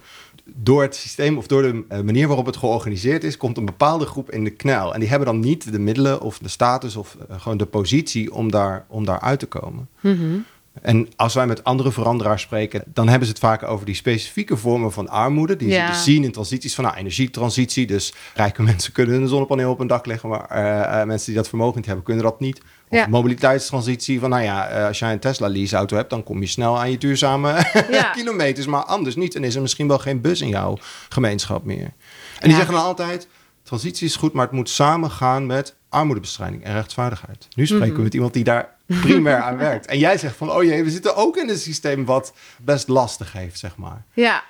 Door 0.54 0.82
het 0.82 0.96
systeem 0.96 1.38
of 1.38 1.48
door 1.48 1.62
de 1.62 1.84
uh, 1.92 2.00
manier 2.00 2.28
waarop 2.28 2.46
het 2.46 2.58
georganiseerd 2.58 3.24
is, 3.24 3.38
komt 3.38 3.58
een 3.58 3.66
bepaalde 3.66 4.06
groep 4.06 4.32
in 4.32 4.44
de 4.44 4.50
knel. 4.50 4.94
En 4.94 5.00
die 5.00 5.10
hebben 5.10 5.28
dan 5.28 5.40
niet 5.40 5.72
de 5.72 5.80
middelen 5.80 6.22
of 6.22 6.38
de 6.38 6.50
status 6.50 6.96
of 6.96 7.18
uh, 7.30 7.42
gewoon 7.42 7.58
de 7.58 7.66
positie 7.66 8.34
om 8.34 8.52
daar, 8.52 8.86
om 8.88 9.06
daar 9.06 9.20
uit 9.20 9.40
te 9.40 9.46
komen. 9.46 9.90
Mhm. 10.00 10.38
En 10.82 11.08
als 11.15 11.34
wij 11.34 11.48
met 11.48 11.63
andere 11.63 11.91
veranderaars 11.91 12.41
spreken, 12.41 12.84
dan 12.86 13.08
hebben 13.08 13.27
ze 13.27 13.34
het 13.34 13.41
vaak 13.44 13.63
over 13.63 13.86
die 13.86 13.96
specifieke 13.96 14.58
vormen 14.58 14.91
van 14.91 15.10
armoede. 15.10 15.55
Die 15.55 15.67
Ja. 15.67 15.86
ze 15.86 15.91
dus 15.91 16.03
zien 16.03 16.24
in 16.24 16.32
transities 16.32 16.75
van 16.75 16.84
nou, 16.84 16.96
energietransitie. 16.98 17.88
Dus 17.88 18.13
rijke 18.36 18.63
mensen 18.72 18.94
kunnen 18.94 19.22
een 19.22 19.27
zonnepaneel 19.27 19.72
op 19.72 19.77
hun 19.77 19.88
dak 19.88 20.05
leggen, 20.05 20.29
maar 20.29 20.46
eh, 20.46 21.01
eh, 21.01 21.08
mensen 21.08 21.25
die 21.25 21.36
dat 21.36 21.48
vermogen 21.50 21.75
niet 21.75 21.86
hebben, 21.86 22.03
kunnen 22.05 22.24
dat 22.24 22.39
niet. 22.39 22.62
Of 22.89 22.98
Ja. 22.98 23.08
mobiliteitstransitie 23.08 24.20
van 24.20 24.29
nou 24.29 24.44
ja, 24.44 24.67
eh, 24.67 24.86
als 24.88 25.00
jij 25.00 25.12
een 25.12 25.20
Tesla 25.20 25.48
leaseauto 25.48 25.96
hebt, 25.96 26.10
dan 26.10 26.24
kom 26.24 26.41
je 26.41 26.48
snel 26.48 26.79
aan 26.79 26.91
je 26.91 26.98
duurzame 26.98 27.50
Ja. 27.91 28.03
kilometers. 28.15 28.65
Maar 28.65 28.84
anders 28.84 29.15
niet. 29.15 29.36
En 29.36 29.44
is 29.44 29.55
er 29.55 29.62
misschien 29.62 29.88
wel 29.88 30.00
geen 30.00 30.22
bus 30.22 30.41
in 30.41 30.50
jouw 30.50 30.77
gemeenschap 31.10 31.63
meer. 31.63 31.94
En 32.39 32.48
die 32.48 32.55
zeggen 32.55 32.74
dan 32.74 32.84
altijd, 32.84 33.27
transitie 33.63 34.08
is 34.08 34.15
goed, 34.15 34.34
maar 34.34 34.46
het 34.46 34.53
moet 34.55 34.70
samengaan 34.70 35.46
met 35.46 35.75
armoedebestrijding 35.89 36.63
en 36.63 36.74
rechtvaardigheid. 36.74 37.48
Nu 37.55 37.65
spreken 37.65 37.88
Mhm. 37.88 37.98
we 37.98 38.03
met 38.03 38.13
iemand 38.13 38.34
die 38.34 38.44
daar 38.44 38.75
primair 38.86 39.42
aan 39.42 39.58
werkt. 39.58 39.86
En 39.86 40.00
jij 40.00 40.18
zegt 40.18 40.36
van, 40.36 40.51
oh 40.51 40.63
jee, 40.63 40.84
we 40.84 40.89
zitten 40.89 41.15
ook 41.15 41.38
in 41.38 41.50
een 41.50 41.58
systeem 41.58 42.06
wat 42.06 42.34
best 42.62 42.88
lastig 42.88 43.34
heeft, 43.34 43.60
zeg 43.60 43.75
maar. 43.77 44.04
Ja. 44.13 44.44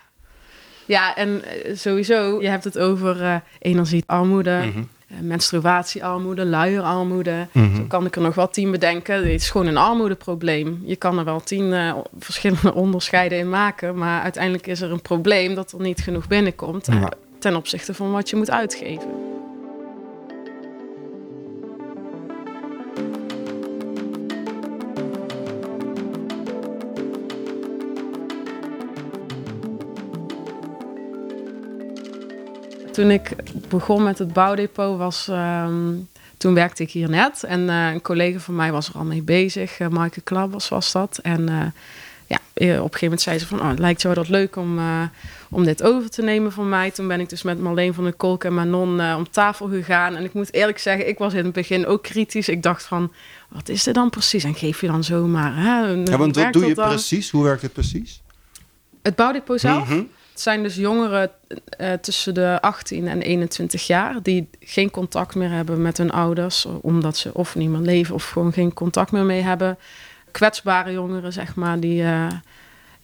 Ja, 0.85 1.15
en 1.15 1.43
eh, 1.45 1.75
sowieso, 1.75 2.41
je 2.41 2.47
hebt 2.47 2.63
het 2.63 2.77
over 2.77 3.21
eh, 3.23 3.35
energiearmoede, 3.59 4.51
Mhm. 4.65 4.77
uh, 4.77 5.19
menstruatiearmoede, 5.21 6.45
luierarmoede. 6.45 7.47
Mhm. 7.51 7.75
Zo 7.75 7.83
kan 7.87 8.05
ik 8.05 8.15
er 8.15 8.21
nog 8.21 8.35
wel 8.35 8.49
tien 8.49 8.71
bedenken. 8.71 9.15
Het 9.15 9.25
is 9.41 9.49
gewoon 9.49 9.67
een 9.67 9.77
armoedeprobleem. 9.77 10.81
Je 10.85 10.95
kan 10.95 11.17
er 11.17 11.25
wel 11.25 11.39
tien 11.39 11.71
uh, 11.71 11.95
verschillende 12.19 12.73
onderscheiden 12.83 13.37
in 13.37 13.49
maken, 13.49 13.97
maar 13.97 14.21
uiteindelijk 14.21 14.67
is 14.67 14.81
er 14.81 14.91
een 14.91 15.01
probleem 15.01 15.55
dat 15.55 15.71
er 15.71 15.81
niet 15.81 15.99
genoeg 16.01 16.27
binnenkomt 16.27 16.85
ja. 16.85 17.09
ten 17.39 17.55
opzichte 17.55 17.93
van 17.93 18.11
wat 18.11 18.29
je 18.29 18.35
moet 18.35 18.51
uitgeven. 18.51 19.07
Toen 32.95 33.11
ik 33.11 33.35
begon 33.69 34.03
met 34.03 34.17
het 34.17 34.33
bouwdepot 34.33 34.97
was... 34.97 35.27
Um, 35.27 36.07
toen 36.37 36.53
werkte 36.53 36.83
ik 36.83 36.91
hier 36.91 37.09
net. 37.09 37.43
En 37.43 37.59
uh, 37.59 37.91
een 37.91 38.01
collega 38.01 38.39
van 38.39 38.55
mij 38.55 38.71
was 38.71 38.89
er 38.89 38.95
al 38.95 39.03
mee 39.03 39.21
bezig. 39.21 39.79
Uh, 39.79 39.87
Maaike 39.87 40.21
Klabbers 40.21 40.69
was 40.69 40.91
dat. 40.91 41.19
En 41.21 41.41
uh, 41.41 41.61
ja, 42.27 42.37
op 42.37 42.63
een 42.63 42.77
gegeven 42.77 42.99
moment 43.01 43.21
zei 43.21 43.39
ze 43.39 43.47
van... 43.47 43.59
Oh, 43.59 43.69
het 43.69 43.79
lijkt 43.79 44.01
jou 44.01 44.15
dat 44.15 44.29
leuk 44.29 44.55
om, 44.55 44.79
om 45.49 45.63
dit 45.63 45.83
over 45.83 46.09
te 46.09 46.21
nemen 46.21 46.51
van 46.51 46.69
mij. 46.69 46.91
Toen 46.91 47.07
ben 47.07 47.19
ik 47.19 47.29
dus 47.29 47.43
met 47.43 47.59
Marleen 47.59 47.93
van 47.93 48.03
der 48.03 48.13
Kolk 48.13 48.43
en 48.43 48.53
Manon 48.53 49.15
om 49.15 49.29
tafel 49.29 49.67
gegaan. 49.67 50.15
En 50.15 50.23
ik 50.23 50.33
moet 50.33 50.53
eerlijk 50.53 50.79
zeggen, 50.79 51.07
ik 51.07 51.17
was 51.17 51.33
in 51.33 51.43
het 51.43 51.53
begin 51.53 51.85
ook 51.85 52.03
kritisch. 52.03 52.49
Ik 52.49 52.63
dacht 52.63 52.83
van, 52.83 53.11
wat 53.49 53.69
is 53.69 53.83
dit 53.83 53.93
dan 53.93 54.09
precies? 54.09 54.43
En 54.43 54.55
geef 54.55 54.81
je 54.81 54.87
dan 54.87 55.03
zomaar... 55.03 55.55
Hè? 55.55 55.87
Ja, 55.87 56.17
want 56.17 56.35
wat 56.35 56.53
doe 56.53 56.65
je 56.65 56.75
dan? 56.75 56.89
precies? 56.89 57.31
Hoe 57.31 57.43
werkt 57.43 57.61
het 57.61 57.73
precies? 57.73 58.21
Het 59.01 59.15
bouwdepot 59.15 59.59
zelf? 59.59 59.89
Mm 59.89 59.95
-hmm. 59.95 60.09
Het 60.35 60.43
zijn 60.43 60.63
dus 60.63 60.75
jongeren 60.75 61.31
uh, 61.77 61.93
tussen 61.93 62.33
de 62.33 62.57
18 62.61 63.07
en 63.07 63.21
21 63.21 63.87
jaar 63.87 64.21
die 64.21 64.49
geen 64.59 64.91
contact 64.91 65.35
meer 65.35 65.49
hebben 65.49 65.81
met 65.81 65.97
hun 65.97 66.11
ouders, 66.11 66.65
omdat 66.81 67.17
ze 67.17 67.33
of 67.33 67.55
niet 67.55 67.69
meer 67.69 67.79
leven 67.79 68.15
of 68.15 68.29
gewoon 68.29 68.53
geen 68.53 68.73
contact 68.73 69.11
meer 69.11 69.23
mee 69.23 69.41
hebben. 69.41 69.77
Kwetsbare 70.31 70.91
jongeren, 70.91 71.33
zeg 71.33 71.55
maar, 71.55 71.79
die 71.79 72.01
uh, 72.01 72.27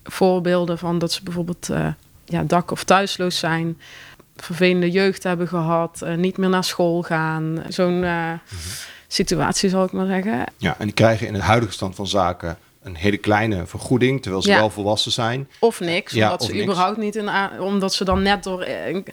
voorbeelden 0.03 0.77
van 0.77 0.99
dat 0.99 1.11
ze 1.11 1.23
bijvoorbeeld 1.23 1.69
uh, 1.69 1.87
ja, 2.25 2.43
dak- 2.43 2.71
of 2.71 2.83
thuisloos 2.83 3.39
zijn, 3.39 3.79
vervelende 4.35 4.91
jeugd 4.91 5.23
hebben 5.23 5.47
gehad, 5.47 6.03
niet 6.15 6.37
meer 6.37 6.49
naar 6.49 6.63
school 6.63 7.01
gaan. 7.01 7.63
Zo'n 7.67 7.97
mm-hmm. 7.97 8.39
situatie 9.07 9.69
zal 9.69 9.83
ik 9.83 9.91
maar 9.91 10.07
zeggen. 10.07 10.43
Ja, 10.57 10.75
en 10.77 10.85
die 10.85 10.93
krijgen 10.93 11.27
in 11.27 11.33
het 11.33 11.43
huidige 11.43 11.73
stand 11.73 11.95
van 11.95 12.07
zaken 12.07 12.57
een 12.83 12.95
hele 12.95 13.17
kleine 13.17 13.65
vergoeding, 13.65 14.21
terwijl 14.21 14.43
ze 14.43 14.49
ja. 14.49 14.57
wel 14.57 14.69
volwassen 14.69 15.11
zijn. 15.11 15.49
Of 15.59 15.79
niks, 15.79 16.13
ja, 16.13 16.23
omdat 16.23 16.39
of 16.39 16.45
ze 16.45 16.51
niks. 16.51 16.63
überhaupt 16.63 16.97
niet 16.97 17.15
in 17.15 17.29
omdat 17.59 17.93
ze 17.93 18.03
dan 18.03 18.21
net 18.21 18.43
door 18.43 18.65
een, 18.65 19.05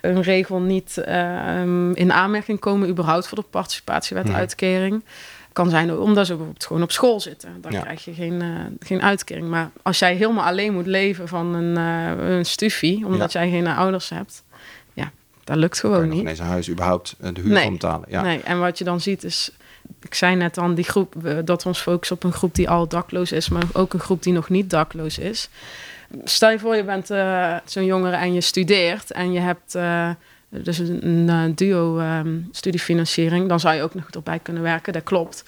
een 0.00 0.22
regel 0.22 0.60
niet 0.60 1.02
uh, 1.08 1.60
in 1.94 2.12
aanmerking 2.12 2.58
komen, 2.60 2.88
überhaupt 2.88 3.28
voor 3.28 3.38
de 3.38 3.44
participatiewet-uitkering. 3.50 4.90
Hmm. 4.90 5.04
Kan 5.52 5.70
zijn 5.70 5.98
omdat 5.98 6.26
ze 6.26 6.32
bijvoorbeeld 6.32 6.66
gewoon 6.66 6.82
op 6.82 6.92
school 6.92 7.20
zitten. 7.20 7.60
Dan 7.60 7.72
ja. 7.72 7.80
krijg 7.80 8.04
je 8.04 8.14
geen, 8.14 8.42
uh, 8.42 8.58
geen 8.78 9.02
uitkering. 9.02 9.48
Maar 9.48 9.70
als 9.82 9.98
jij 9.98 10.14
helemaal 10.14 10.44
alleen 10.44 10.74
moet 10.74 10.86
leven 10.86 11.28
van 11.28 11.54
een, 11.54 11.78
uh, 11.78 12.36
een 12.36 12.44
stufie, 12.44 13.06
omdat 13.06 13.32
jij 13.32 13.50
geen 13.50 13.66
ouders 13.66 14.08
hebt, 14.08 14.42
ja, 14.92 15.10
dat 15.44 15.56
lukt 15.56 15.80
gewoon 15.80 15.98
kan 15.98 16.06
je 16.06 16.12
niet. 16.12 16.22
ineens 16.22 16.38
een 16.38 16.44
huis 16.44 16.70
überhaupt 16.70 17.16
de 17.18 17.40
huur 17.40 17.52
nee. 17.52 17.62
van 17.62 17.72
betalen. 17.72 18.08
Ja. 18.10 18.22
Nee, 18.22 18.40
en 18.40 18.60
wat 18.60 18.78
je 18.78 18.84
dan 18.84 19.00
ziet 19.00 19.24
is 19.24 19.50
ik 20.02 20.14
zei 20.14 20.36
net 20.36 20.54
dan 20.54 20.74
die 20.74 20.84
groep, 20.84 21.14
dat 21.44 21.62
we 21.62 21.68
ons 21.68 21.80
focussen 21.80 22.16
op 22.16 22.24
een 22.24 22.32
groep 22.32 22.54
die 22.54 22.68
al 22.70 22.88
dakloos 22.88 23.32
is, 23.32 23.48
maar 23.48 23.64
ook 23.72 23.92
een 23.92 24.00
groep 24.00 24.22
die 24.22 24.32
nog 24.32 24.48
niet 24.48 24.70
dakloos 24.70 25.18
is. 25.18 25.48
Stel 26.24 26.50
je 26.50 26.58
voor, 26.58 26.76
je 26.76 26.84
bent 26.84 27.10
uh, 27.10 27.56
zo'n 27.64 27.84
jongere 27.84 28.16
en 28.16 28.32
je 28.32 28.40
studeert 28.40 29.10
en 29.10 29.32
je 29.32 29.40
hebt 29.40 29.74
uh, 29.74 30.10
dus 30.48 30.78
een, 30.78 31.28
een 31.28 31.54
duo 31.54 31.98
um, 31.98 32.48
studiefinanciering, 32.52 33.48
dan 33.48 33.60
zou 33.60 33.74
je 33.74 33.82
ook 33.82 33.94
nog 33.94 34.10
erbij 34.10 34.38
kunnen 34.38 34.62
werken, 34.62 34.92
dat 34.92 35.02
klopt. 35.02 35.44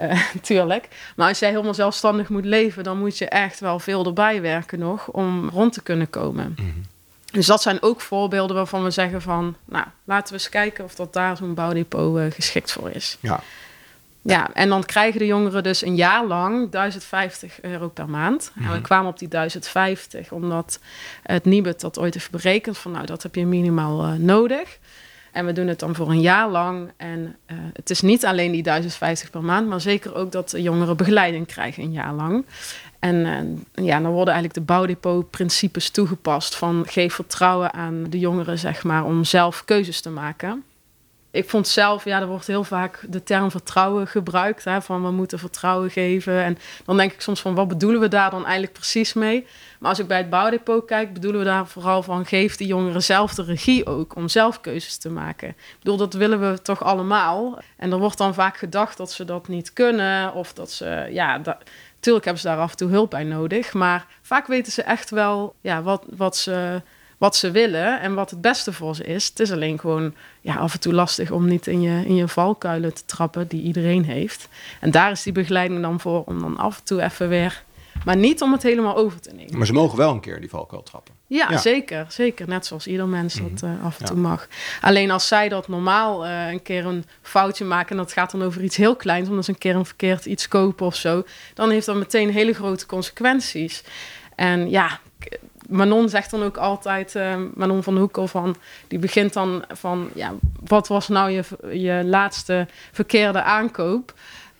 Uh, 0.00 0.20
tuurlijk. 0.42 0.88
Maar 1.16 1.28
als 1.28 1.38
jij 1.38 1.50
helemaal 1.50 1.74
zelfstandig 1.74 2.28
moet 2.28 2.44
leven, 2.44 2.84
dan 2.84 2.98
moet 2.98 3.18
je 3.18 3.28
echt 3.28 3.60
wel 3.60 3.78
veel 3.78 4.04
erbij 4.04 4.40
werken 4.40 4.78
nog 4.78 5.08
om 5.08 5.48
rond 5.48 5.72
te 5.72 5.82
kunnen 5.82 6.10
komen. 6.10 6.46
Mm 6.48 6.54
-hmm. 6.56 6.82
Dus 7.30 7.46
dat 7.46 7.62
zijn 7.62 7.82
ook 7.82 8.00
voorbeelden 8.00 8.56
waarvan 8.56 8.84
we 8.84 8.90
zeggen 8.90 9.22
van, 9.22 9.56
nou, 9.64 9.84
laten 10.04 10.26
we 10.26 10.38
eens 10.38 10.48
kijken 10.48 10.84
of 10.84 10.94
dat 10.94 11.12
daar 11.12 11.36
zo'n 11.36 11.54
bouwdepot 11.54 12.34
geschikt 12.34 12.72
voor 12.72 12.90
is. 12.90 13.18
Ja. 13.20 13.40
Ja, 14.26 14.50
en 14.52 14.68
dan 14.68 14.84
krijgen 14.84 15.18
de 15.18 15.26
jongeren 15.26 15.62
dus 15.62 15.82
een 15.82 15.96
jaar 15.96 16.26
lang 16.26 16.70
1050 16.70 17.62
euro 17.62 17.88
per 17.88 18.08
maand. 18.08 18.50
Mm 18.54 18.62
-hmm. 18.62 18.72
En 18.72 18.78
we 18.78 18.84
kwamen 18.84 19.10
op 19.10 19.18
die 19.18 19.28
1050 19.28 20.32
omdat 20.32 20.80
het 21.22 21.44
Nibud 21.44 21.80
dat 21.80 21.98
ooit 21.98 22.14
heeft 22.14 22.30
berekend 22.30 22.78
van, 22.78 22.92
nou, 22.92 23.06
dat 23.06 23.22
heb 23.22 23.34
je 23.34 23.46
minimaal 23.46 24.06
uh, 24.06 24.12
nodig. 24.12 24.78
En 25.32 25.46
we 25.46 25.52
doen 25.52 25.66
het 25.66 25.78
dan 25.78 25.94
voor 25.94 26.10
een 26.10 26.20
jaar 26.20 26.48
lang. 26.48 26.92
En 26.96 27.36
uh, 27.46 27.56
het 27.72 27.90
is 27.90 28.00
niet 28.00 28.26
alleen 28.26 28.52
die 28.52 28.62
1050 28.62 29.30
per 29.30 29.42
maand, 29.42 29.68
maar 29.68 29.80
zeker 29.80 30.14
ook 30.14 30.32
dat 30.32 30.50
de 30.50 30.62
jongeren 30.62 30.96
begeleiding 30.96 31.46
krijgen 31.46 31.82
een 31.82 31.92
jaar 31.92 32.12
lang. 32.12 32.46
En 32.98 33.14
uh, 33.14 33.86
ja, 33.86 34.00
dan 34.00 34.12
worden 34.12 34.34
eigenlijk 34.34 34.54
de 34.54 34.72
bouwdepot-principes 34.72 35.90
toegepast 35.90 36.56
van 36.56 36.84
geef 36.86 37.14
vertrouwen 37.14 37.72
aan 37.72 38.06
de 38.10 38.18
jongeren, 38.18 38.58
zeg 38.58 38.84
maar, 38.84 39.04
om 39.04 39.24
zelf 39.24 39.64
keuzes 39.64 40.00
te 40.00 40.10
maken. 40.10 40.64
Ik 41.36 41.50
vond 41.50 41.68
zelf, 41.68 42.04
ja, 42.04 42.20
er 42.20 42.26
wordt 42.26 42.46
heel 42.46 42.64
vaak 42.64 43.04
de 43.08 43.22
term 43.22 43.50
vertrouwen 43.50 44.06
gebruikt, 44.06 44.64
hè, 44.64 44.82
van 44.82 45.02
we 45.02 45.10
moeten 45.10 45.38
vertrouwen 45.38 45.90
geven. 45.90 46.42
En 46.42 46.58
dan 46.84 46.96
denk 46.96 47.12
ik 47.12 47.20
soms 47.20 47.40
van, 47.40 47.54
wat 47.54 47.68
bedoelen 47.68 48.00
we 48.00 48.08
daar 48.08 48.30
dan 48.30 48.42
eigenlijk 48.42 48.72
precies 48.72 49.12
mee? 49.12 49.46
Maar 49.78 49.90
als 49.90 49.98
ik 49.98 50.06
bij 50.06 50.16
het 50.16 50.30
bouwdepot 50.30 50.84
kijk, 50.84 51.12
bedoelen 51.12 51.40
we 51.40 51.46
daar 51.46 51.66
vooral 51.66 52.02
van, 52.02 52.26
geef 52.26 52.56
de 52.56 52.66
jongeren 52.66 53.02
zelf 53.02 53.34
de 53.34 53.42
regie 53.44 53.86
ook 53.86 54.16
om 54.16 54.28
zelf 54.28 54.60
keuzes 54.60 54.96
te 54.96 55.10
maken. 55.10 55.48
Ik 55.48 55.76
bedoel, 55.78 55.96
dat 55.96 56.14
willen 56.14 56.50
we 56.50 56.62
toch 56.62 56.84
allemaal. 56.84 57.58
En 57.76 57.92
er 57.92 57.98
wordt 57.98 58.18
dan 58.18 58.34
vaak 58.34 58.56
gedacht 58.56 58.96
dat 58.96 59.12
ze 59.12 59.24
dat 59.24 59.48
niet 59.48 59.72
kunnen, 59.72 60.32
of 60.32 60.52
dat 60.52 60.70
ze, 60.70 61.08
ja, 61.10 61.38
dat, 61.38 61.56
Tuurlijk 62.00 62.26
hebben 62.26 62.42
ze 62.42 62.48
daar 62.48 62.58
af 62.58 62.70
en 62.70 62.76
toe 62.76 62.90
hulp 62.90 63.10
bij 63.10 63.24
nodig. 63.24 63.72
Maar 63.72 64.06
vaak 64.22 64.46
weten 64.46 64.72
ze 64.72 64.82
echt 64.82 65.10
wel 65.10 65.54
ja, 65.60 65.82
wat, 65.82 66.04
wat, 66.16 66.36
ze, 66.36 66.82
wat 67.18 67.36
ze 67.36 67.50
willen 67.50 68.00
en 68.00 68.14
wat 68.14 68.30
het 68.30 68.40
beste 68.40 68.72
voor 68.72 68.94
ze 68.94 69.04
is. 69.04 69.28
Het 69.28 69.40
is 69.40 69.52
alleen 69.52 69.78
gewoon 69.78 70.14
ja, 70.40 70.54
af 70.54 70.72
en 70.72 70.80
toe 70.80 70.92
lastig 70.92 71.30
om 71.30 71.48
niet 71.48 71.66
in 71.66 71.80
je, 71.80 72.06
in 72.06 72.14
je 72.14 72.28
valkuilen 72.28 72.94
te 72.94 73.04
trappen 73.04 73.48
die 73.48 73.62
iedereen 73.62 74.04
heeft. 74.04 74.48
En 74.80 74.90
daar 74.90 75.10
is 75.10 75.22
die 75.22 75.32
begeleiding 75.32 75.82
dan 75.82 76.00
voor 76.00 76.24
om 76.24 76.40
dan 76.40 76.56
af 76.56 76.78
en 76.78 76.84
toe 76.84 77.02
even 77.02 77.28
weer... 77.28 77.64
Maar 78.04 78.16
niet 78.16 78.42
om 78.42 78.52
het 78.52 78.62
helemaal 78.62 78.96
over 78.96 79.20
te 79.20 79.32
nemen. 79.32 79.58
Maar 79.58 79.66
ze 79.66 79.72
mogen 79.72 79.98
wel 79.98 80.12
een 80.12 80.20
keer 80.20 80.40
die 80.40 80.48
valkuil 80.48 80.82
trappen. 80.82 81.14
Ja, 81.26 81.50
ja, 81.50 81.58
zeker. 81.58 82.06
Zeker. 82.08 82.48
Net 82.48 82.66
zoals 82.66 82.86
ieder 82.86 83.08
mens 83.08 83.34
dat 83.34 83.62
uh, 83.64 83.84
af 83.84 83.98
en 84.00 84.04
toe 84.04 84.16
ja. 84.16 84.22
mag. 84.22 84.48
Alleen 84.80 85.10
als 85.10 85.28
zij 85.28 85.48
dat 85.48 85.68
normaal 85.68 86.26
uh, 86.26 86.50
een 86.50 86.62
keer 86.62 86.86
een 86.86 87.04
foutje 87.22 87.64
maken... 87.64 87.90
en 87.90 87.96
dat 87.96 88.12
gaat 88.12 88.30
dan 88.30 88.42
over 88.42 88.62
iets 88.62 88.76
heel 88.76 88.96
kleins... 88.96 89.28
omdat 89.28 89.44
ze 89.44 89.50
een 89.50 89.58
keer 89.58 89.74
een 89.74 89.86
verkeerd 89.86 90.26
iets 90.26 90.48
kopen 90.48 90.86
of 90.86 90.94
zo... 90.96 91.24
dan 91.54 91.70
heeft 91.70 91.86
dat 91.86 91.96
meteen 91.96 92.30
hele 92.30 92.52
grote 92.52 92.86
consequenties. 92.86 93.82
En 94.34 94.70
ja, 94.70 95.00
Manon 95.68 96.08
zegt 96.08 96.30
dan 96.30 96.42
ook 96.42 96.56
altijd... 96.56 97.14
Uh, 97.14 97.36
Manon 97.54 97.82
van 97.82 97.98
Hoekel 97.98 98.28
van... 98.28 98.56
die 98.88 98.98
begint 98.98 99.32
dan 99.32 99.64
van... 99.68 100.08
ja, 100.14 100.34
wat 100.64 100.88
was 100.88 101.08
nou 101.08 101.30
je, 101.30 101.42
je 101.78 102.04
laatste 102.04 102.66
verkeerde 102.92 103.42
aankoop... 103.42 104.14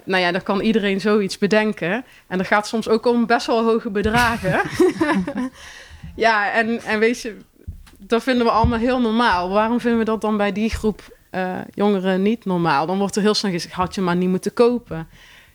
Nou 0.07 0.23
ja, 0.23 0.33
dan 0.33 0.43
kan 0.43 0.61
iedereen 0.61 1.01
zoiets 1.01 1.39
bedenken. 1.39 2.05
En 2.27 2.39
dat 2.39 2.47
gaat 2.47 2.67
soms 2.67 2.89
ook 2.89 3.07
om 3.07 3.27
best 3.27 3.47
wel 3.47 3.65
hoge 3.65 3.91
bedragen. 3.91 4.61
ja, 6.17 6.53
en, 6.53 6.83
en 6.83 6.99
weet 6.99 7.23
je, 7.23 7.37
dat 7.99 8.23
vinden 8.23 8.47
we 8.47 8.53
allemaal 8.53 8.79
heel 8.79 9.01
normaal. 9.01 9.49
Waarom 9.49 9.81
vinden 9.81 9.99
we 9.99 10.05
dat 10.05 10.21
dan 10.21 10.37
bij 10.37 10.53
die 10.53 10.71
groep 10.71 11.17
uh, 11.31 11.59
jongeren 11.75 12.23
niet 12.23 12.45
normaal? 12.45 12.87
Dan 12.87 12.99
wordt 12.99 13.17
er 13.17 13.23
heel 13.23 13.35
snel 13.35 13.53
gezegd, 13.53 13.75
had 13.75 13.95
je 13.95 14.01
maar 14.01 14.17
niet 14.17 14.29
moeten 14.29 14.53
kopen. 14.53 15.09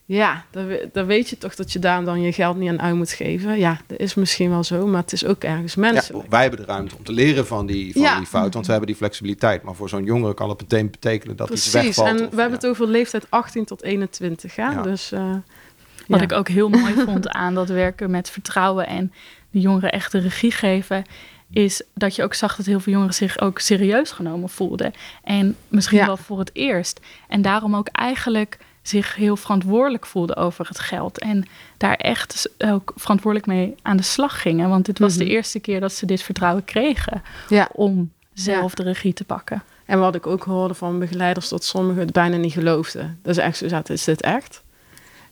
Ja, 0.06 0.46
dan, 0.52 0.78
dan, 0.92 1.06
weet 1.06 1.30
je 1.30 1.38
toch 1.38 1.56
dat 1.56 1.72
je 1.72 1.80
daar 1.80 2.04
dan 2.04 2.22
je 2.22 2.34
geld 2.34 2.58
niet 2.58 2.70
aan 2.70 2.82
uit 2.82 2.96
moet 2.96 3.12
geven. 3.12 3.60
Ja, 3.60 3.80
dat 3.88 4.00
is 4.00 4.14
misschien 4.14 4.50
wel 4.50 4.64
zo, 4.64 4.88
maar 4.88 5.02
het 5.02 5.14
is 5.14 5.26
ook 5.26 5.44
ergens 5.44 5.76
menselijk. 5.76 6.24
Ja, 6.24 6.30
wij 6.30 6.42
hebben 6.42 6.60
de 6.60 6.66
ruimte 6.66 6.96
om 6.98 7.04
te 7.04 7.12
leren 7.12 7.48
van 7.48 7.66
die, 7.66 7.94
van 7.94 8.02
ja. 8.02 8.18
die 8.18 8.26
fout, 8.28 8.54
want 8.54 8.66
we 8.66 8.72
hebben 8.72 8.90
die 8.90 8.98
flexibiliteit. 8.98 9.64
Maar 9.64 9.76
voor 9.76 9.90
zo'n 9.90 10.04
jongere 10.04 10.34
kan 10.34 10.50
het 10.50 10.62
meteen 10.62 10.90
betekenen 10.92 11.36
dat 11.36 11.48
Precies, 11.48 11.66
iets 11.66 11.84
wegvalt. 11.84 12.08
en 12.08 12.18
we 12.18 12.42
hebben 12.42 12.60
het 12.60 12.68
over 12.68 12.88
leeftijd 12.88 13.26
18 13.30 13.66
tot 13.66 13.84
21. 13.84 14.56
Hè? 14.56 14.82
Dus, 14.82 15.12
uh, 15.12 15.36
Wat 16.08 16.22
ik 16.22 16.32
ook 16.32 16.48
heel 16.48 16.70
mooi 16.70 16.94
vond 16.94 17.30
aan 17.30 17.54
dat 17.54 17.70
werken 17.70 18.12
met 18.12 18.30
vertrouwen 18.30 18.88
en 18.88 19.14
de 19.52 19.60
jongeren 19.60 19.92
echt 19.92 20.12
de 20.12 20.20
regie 20.20 20.52
geven 20.52 21.04
is 21.52 21.84
dat 21.94 22.16
je 22.16 22.24
ook 22.24 22.34
zag 22.34 22.56
dat 22.56 22.66
heel 22.66 22.80
veel 22.80 22.94
jongeren 22.94 23.16
zich 23.16 23.40
ook 23.40 23.60
serieus 23.60 24.12
genomen 24.12 24.50
voelden. 24.50 24.94
En 25.24 25.56
misschien 25.68 26.06
wel 26.06 26.18
voor 26.18 26.40
het 26.40 26.50
eerst. 26.54 27.00
En 27.28 27.42
daarom 27.42 27.76
ook 27.76 27.88
eigenlijk 27.88 28.58
zich 28.82 29.16
heel 29.16 29.36
verantwoordelijk 29.36 30.06
voelden 30.06 30.36
over 30.36 30.68
het 30.68 30.80
geld. 30.80 31.20
En 31.20 31.46
daar 31.78 31.96
echt 31.96 32.50
ook 32.58 32.92
verantwoordelijk 32.96 33.50
mee 33.50 33.76
aan 33.82 33.98
de 33.98 34.04
slag 34.04 34.42
gingen. 34.42 34.70
Want 34.70 34.86
dit 34.86 35.00
was 35.00 35.14
mm 35.14 35.20
-hmm. 35.20 35.28
de 35.28 35.34
eerste 35.34 35.60
keer 35.60 35.80
dat 35.80 35.94
ze 35.94 36.06
dit 36.06 36.22
vertrouwen 36.22 36.66
kregen 36.66 37.22
ja. 37.50 37.70
om 37.74 38.12
zelf 38.34 38.78
ja. 38.78 38.84
de 38.84 38.90
regie 38.90 39.14
te 39.14 39.24
pakken. 39.24 39.64
En 39.86 40.00
wat 40.00 40.16
ik 40.16 40.28
ook 40.28 40.44
hoorde 40.44 40.74
van 40.74 41.00
begeleiders, 41.00 41.50
dat 41.50 41.64
sommigen 41.64 42.02
het 42.02 42.12
bijna 42.12 42.38
niet 42.38 42.54
geloofden. 42.54 43.20
Dat 43.22 43.38
is 43.38 43.44
echt 43.44 43.58
zo 43.58 43.68
zaten, 43.68 43.94
is 43.94 44.04
dit 44.04 44.22
echt? 44.22 44.64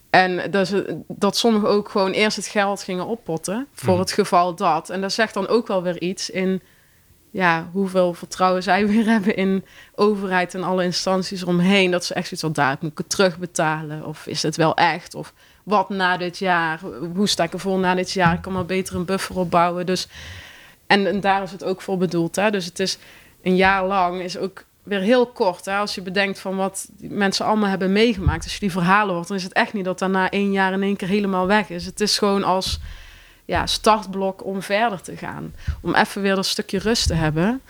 En 0.10 0.52
dat, 0.52 0.68
ze, 0.68 1.02
dat 1.08 1.38
sommigen 1.38 1.70
ook 1.70 1.90
gewoon 1.90 2.12
eerst 2.12 2.38
het 2.38 2.48
geld 2.48 2.84
gingen 2.84 3.06
oppotten 3.06 3.68
voor 3.74 3.94
mm. 3.94 4.00
het 4.00 4.12
geval 4.12 4.56
dat. 4.56 4.90
En 4.90 5.02
dat 5.02 5.14
zegt 5.14 5.34
dan 5.34 5.48
ook 5.48 5.68
wel 5.68 5.84
weer 5.84 6.02
iets 6.02 6.30
in 6.30 6.62
ja, 7.32 7.70
hoeveel 7.72 8.14
vertrouwen 8.14 8.64
zij 8.64 8.88
weer 8.88 9.06
hebben 9.16 9.36
in 9.36 9.66
overheid 9.96 10.56
en 10.56 10.64
alle 10.64 10.84
instanties 10.84 11.44
omheen. 11.44 11.92
Dat 11.92 12.06
ze 12.06 12.14
echt 12.14 12.28
zoiets 12.28 12.46
van, 12.46 12.54
daar 12.54 12.78
moet 12.80 12.92
ik 12.92 12.98
het 12.98 13.10
terugbetalen. 13.10 14.06
Of 14.06 14.28
is 14.28 14.44
het 14.44 14.56
wel 14.56 14.76
echt? 14.76 15.16
Of 15.16 15.34
wat 15.64 15.90
na 15.90 16.18
dit 16.18 16.38
jaar? 16.38 16.80
Hoe 17.16 17.28
sta 17.28 17.44
ik 17.44 17.54
ervoor 17.54 17.80
na 17.80 17.96
dit 17.96 18.12
jaar? 18.12 18.34
Ik 18.34 18.42
kan 18.42 18.54
maar 18.54 18.66
beter 18.66 18.96
een 18.96 19.06
buffer 19.06 19.38
opbouwen. 19.38 19.86
Dus, 19.86 20.08
en, 20.88 21.20
daar 21.20 21.44
is 21.44 21.52
het 21.52 21.64
ook 21.64 21.82
voor 21.82 21.98
bedoeld. 21.98 22.36
Hè? 22.36 22.52
Dus 22.52 22.66
het 22.66 22.80
is 22.80 22.98
een 23.42 23.56
jaar 23.56 23.86
lang 23.86 24.22
is 24.22 24.38
ook 24.38 24.66
weer 24.84 25.02
heel 25.02 25.28
kort. 25.28 25.66
Hè? 25.66 25.78
Als 25.78 25.96
je 25.96 26.02
bedenkt 26.02 26.40
van 26.40 26.56
wat 26.56 26.90
die 26.92 27.10
mensen 27.10 27.46
allemaal 27.46 27.70
hebben 27.70 27.92
meegemaakt. 27.92 28.44
Als 28.44 28.54
je 28.54 28.60
die 28.60 28.72
verhalen 28.72 29.16
hoort, 29.16 29.28
dan 29.28 29.38
is 29.38 29.44
het 29.44 29.54
echt 29.54 29.74
niet 29.74 29.86
dat 29.86 30.00
daarna 30.00 30.30
één 30.30 30.52
jaar 30.52 30.74
in 30.74 30.84
één 30.84 30.96
keer 30.96 31.08
helemaal 31.08 31.48
weg 31.48 31.70
is. 31.70 31.86
Het 31.86 32.02
is 32.02 32.18
gewoon 32.18 32.44
als 32.44 32.80
ja, 33.50 33.66
startblok 33.66 34.46
om 34.46 34.62
verder 34.62 35.02
te 35.02 35.18
gaan. 35.18 35.54
Om 35.82 35.96
even 35.96 36.22
weer 36.22 36.38
een 36.38 36.44
stukje 36.44 36.80
rust 36.80 37.08
te 37.08 37.14
hebben. 37.14 37.62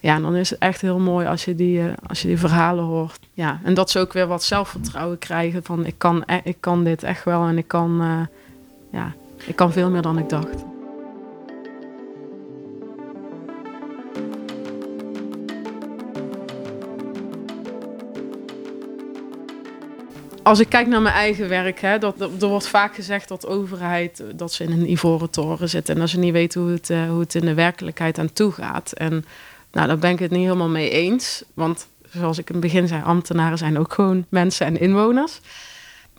Ja, 0.00 0.20
dan 0.20 0.36
is 0.36 0.50
het 0.50 0.58
echt 0.58 0.80
heel 0.80 0.98
mooi 0.98 1.26
als 1.26 1.44
je 1.44 1.54
die, 1.54 1.78
uh, 1.78 1.92
als 2.06 2.22
je 2.22 2.28
die 2.28 2.38
verhalen 2.38 2.84
hoort. 2.84 3.18
Ja, 3.34 3.60
en 3.64 3.74
dat 3.74 3.90
ze 3.90 3.98
ook 3.98 4.12
weer 4.12 4.26
wat 4.26 4.44
zelfvertrouwen 4.44 5.18
krijgen 5.18 5.62
van 5.62 5.86
ik 5.86 5.94
kan, 5.98 6.22
e-, 6.26 6.40
ik 6.44 6.56
kan 6.60 6.84
dit 6.84 7.02
echt 7.02 7.24
wel 7.24 7.46
en 7.46 7.58
ik 7.58 7.68
kan, 7.68 8.02
uh, 8.02 8.26
ja, 8.90 9.12
ik 9.46 9.56
kan 9.56 9.72
veel 9.72 9.90
meer 9.90 10.02
dan 10.02 10.18
ik 10.18 10.28
dacht. 10.28 10.71
Als 20.42 20.60
ik 20.60 20.68
kijk 20.68 20.86
naar 20.86 21.02
mijn 21.02 21.14
eigen 21.14 21.48
werk, 21.48 21.80
hè, 21.80 21.98
dat, 21.98 22.20
er 22.20 22.48
wordt 22.48 22.68
vaak 22.68 22.94
gezegd 22.94 23.28
dat 23.28 23.40
de 23.40 23.46
overheid 23.46 24.20
eh, 24.20 24.26
dat 24.34 24.52
ze 24.52 24.64
in 24.64 24.72
een 24.72 24.90
ivoren 24.90 25.30
toren 25.30 25.68
zit 25.68 25.88
en 25.88 25.98
dat 25.98 26.08
ze 26.08 26.18
niet 26.18 26.32
weten 26.32 26.60
hoe 26.60 26.70
het, 26.70 26.90
uh, 26.90 27.08
hoe 27.08 27.20
het 27.20 27.34
in 27.34 27.44
de 27.44 27.54
werkelijkheid 27.54 28.18
aan 28.18 28.32
toe 28.32 28.52
gaat. 28.52 28.92
En 28.92 29.24
nou, 29.72 29.86
daar 29.86 29.98
ben 29.98 30.10
ik 30.10 30.18
het 30.18 30.30
niet 30.30 30.44
helemaal 30.44 30.68
mee 30.68 30.90
eens. 30.90 31.44
Want 31.54 31.86
zoals 32.10 32.38
ik 32.38 32.48
in 32.48 32.54
het 32.54 32.64
begin 32.64 32.88
zei, 32.88 33.02
ambtenaren 33.02 33.58
zijn 33.58 33.78
ook 33.78 33.92
gewoon 33.92 34.26
mensen 34.28 34.66
en 34.66 34.80
inwoners. 34.80 35.40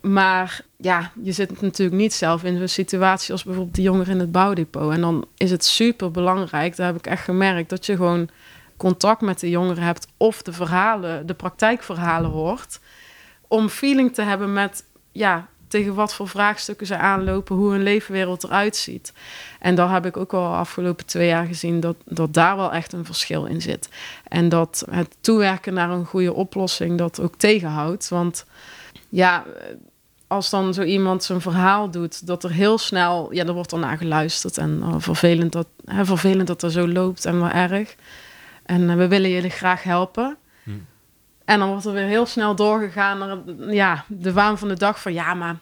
Maar 0.01 0.61
ja, 0.77 1.11
je 1.23 1.31
zit 1.31 1.61
natuurlijk 1.61 1.97
niet 1.97 2.13
zelf 2.13 2.43
in 2.43 2.57
zo'n 2.57 2.67
situatie 2.67 3.31
als 3.31 3.43
bijvoorbeeld 3.43 3.75
die 3.75 3.83
jongeren 3.83 4.13
in 4.13 4.19
het 4.19 4.31
bouwdepot. 4.31 4.91
En 4.91 5.01
dan 5.01 5.25
is 5.37 5.51
het 5.51 5.65
super 5.65 6.11
belangrijk, 6.11 6.75
daar 6.75 6.87
heb 6.87 6.95
ik 6.95 7.07
echt 7.07 7.23
gemerkt, 7.23 7.69
dat 7.69 7.85
je 7.85 7.95
gewoon 7.95 8.29
contact 8.77 9.21
met 9.21 9.39
de 9.39 9.49
jongeren 9.49 9.83
hebt 9.83 10.07
of 10.17 10.41
de 10.41 10.53
verhalen, 10.53 11.25
de 11.25 11.33
praktijkverhalen 11.33 12.31
hoort 12.31 12.79
om 13.53 13.69
feeling 13.69 14.13
te 14.13 14.21
hebben 14.21 14.53
met 14.53 14.83
ja, 15.11 15.47
tegen 15.67 15.93
wat 15.93 16.13
voor 16.13 16.27
vraagstukken 16.27 16.87
ze 16.87 16.97
aanlopen, 16.97 17.55
hoe 17.55 17.71
hun 17.71 17.83
leefwereld 17.83 18.43
eruit 18.43 18.75
ziet. 18.75 19.13
En 19.59 19.75
daar 19.75 19.91
heb 19.91 20.05
ik 20.05 20.17
ook 20.17 20.33
al 20.33 20.55
afgelopen 20.55 21.05
twee 21.05 21.27
jaar 21.27 21.45
gezien 21.45 21.79
dat, 21.79 21.95
dat 22.05 22.33
daar 22.33 22.55
wel 22.55 22.71
echt 22.71 22.93
een 22.93 23.05
verschil 23.05 23.45
in 23.45 23.61
zit. 23.61 23.89
En 24.27 24.49
dat 24.49 24.85
het 24.91 25.15
toewerken 25.21 25.73
naar 25.73 25.89
een 25.89 26.05
goede 26.05 26.33
oplossing 26.33 26.97
dat 26.97 27.19
ook 27.19 27.35
tegenhoudt. 27.35 28.09
Want 28.09 28.45
ja, 29.09 29.43
als 30.27 30.49
dan 30.49 30.73
zo 30.73 30.81
iemand 30.81 31.23
zijn 31.23 31.41
verhaal 31.41 31.89
doet, 31.89 32.27
dat 32.27 32.43
er 32.43 32.51
heel 32.51 32.77
snel, 32.77 33.33
ja, 33.33 33.45
er 33.45 33.53
wordt 33.53 33.69
dan 33.69 33.79
naar 33.79 33.97
geluisterd. 33.97 34.57
En 34.57 34.83
oh, 34.83 34.95
vervelend, 34.97 35.51
dat, 35.51 35.67
hè, 35.85 36.05
vervelend 36.05 36.47
dat 36.47 36.63
er 36.63 36.71
zo 36.71 36.87
loopt 36.87 37.25
en 37.25 37.39
wel 37.39 37.49
erg. 37.49 37.95
En 38.65 38.81
uh, 38.81 38.95
we 38.95 39.07
willen 39.07 39.29
jullie 39.29 39.49
graag 39.49 39.83
helpen. 39.83 40.37
En 41.45 41.59
dan 41.59 41.69
wordt 41.69 41.85
er 41.85 41.93
weer 41.93 42.05
heel 42.05 42.25
snel 42.25 42.55
doorgegaan 42.55 43.17
naar 43.17 43.37
ja, 43.73 44.05
de 44.07 44.33
waan 44.33 44.57
van 44.57 44.67
de 44.67 44.77
dag 44.77 45.01
van 45.01 45.13
ja, 45.13 45.33
maar 45.33 45.55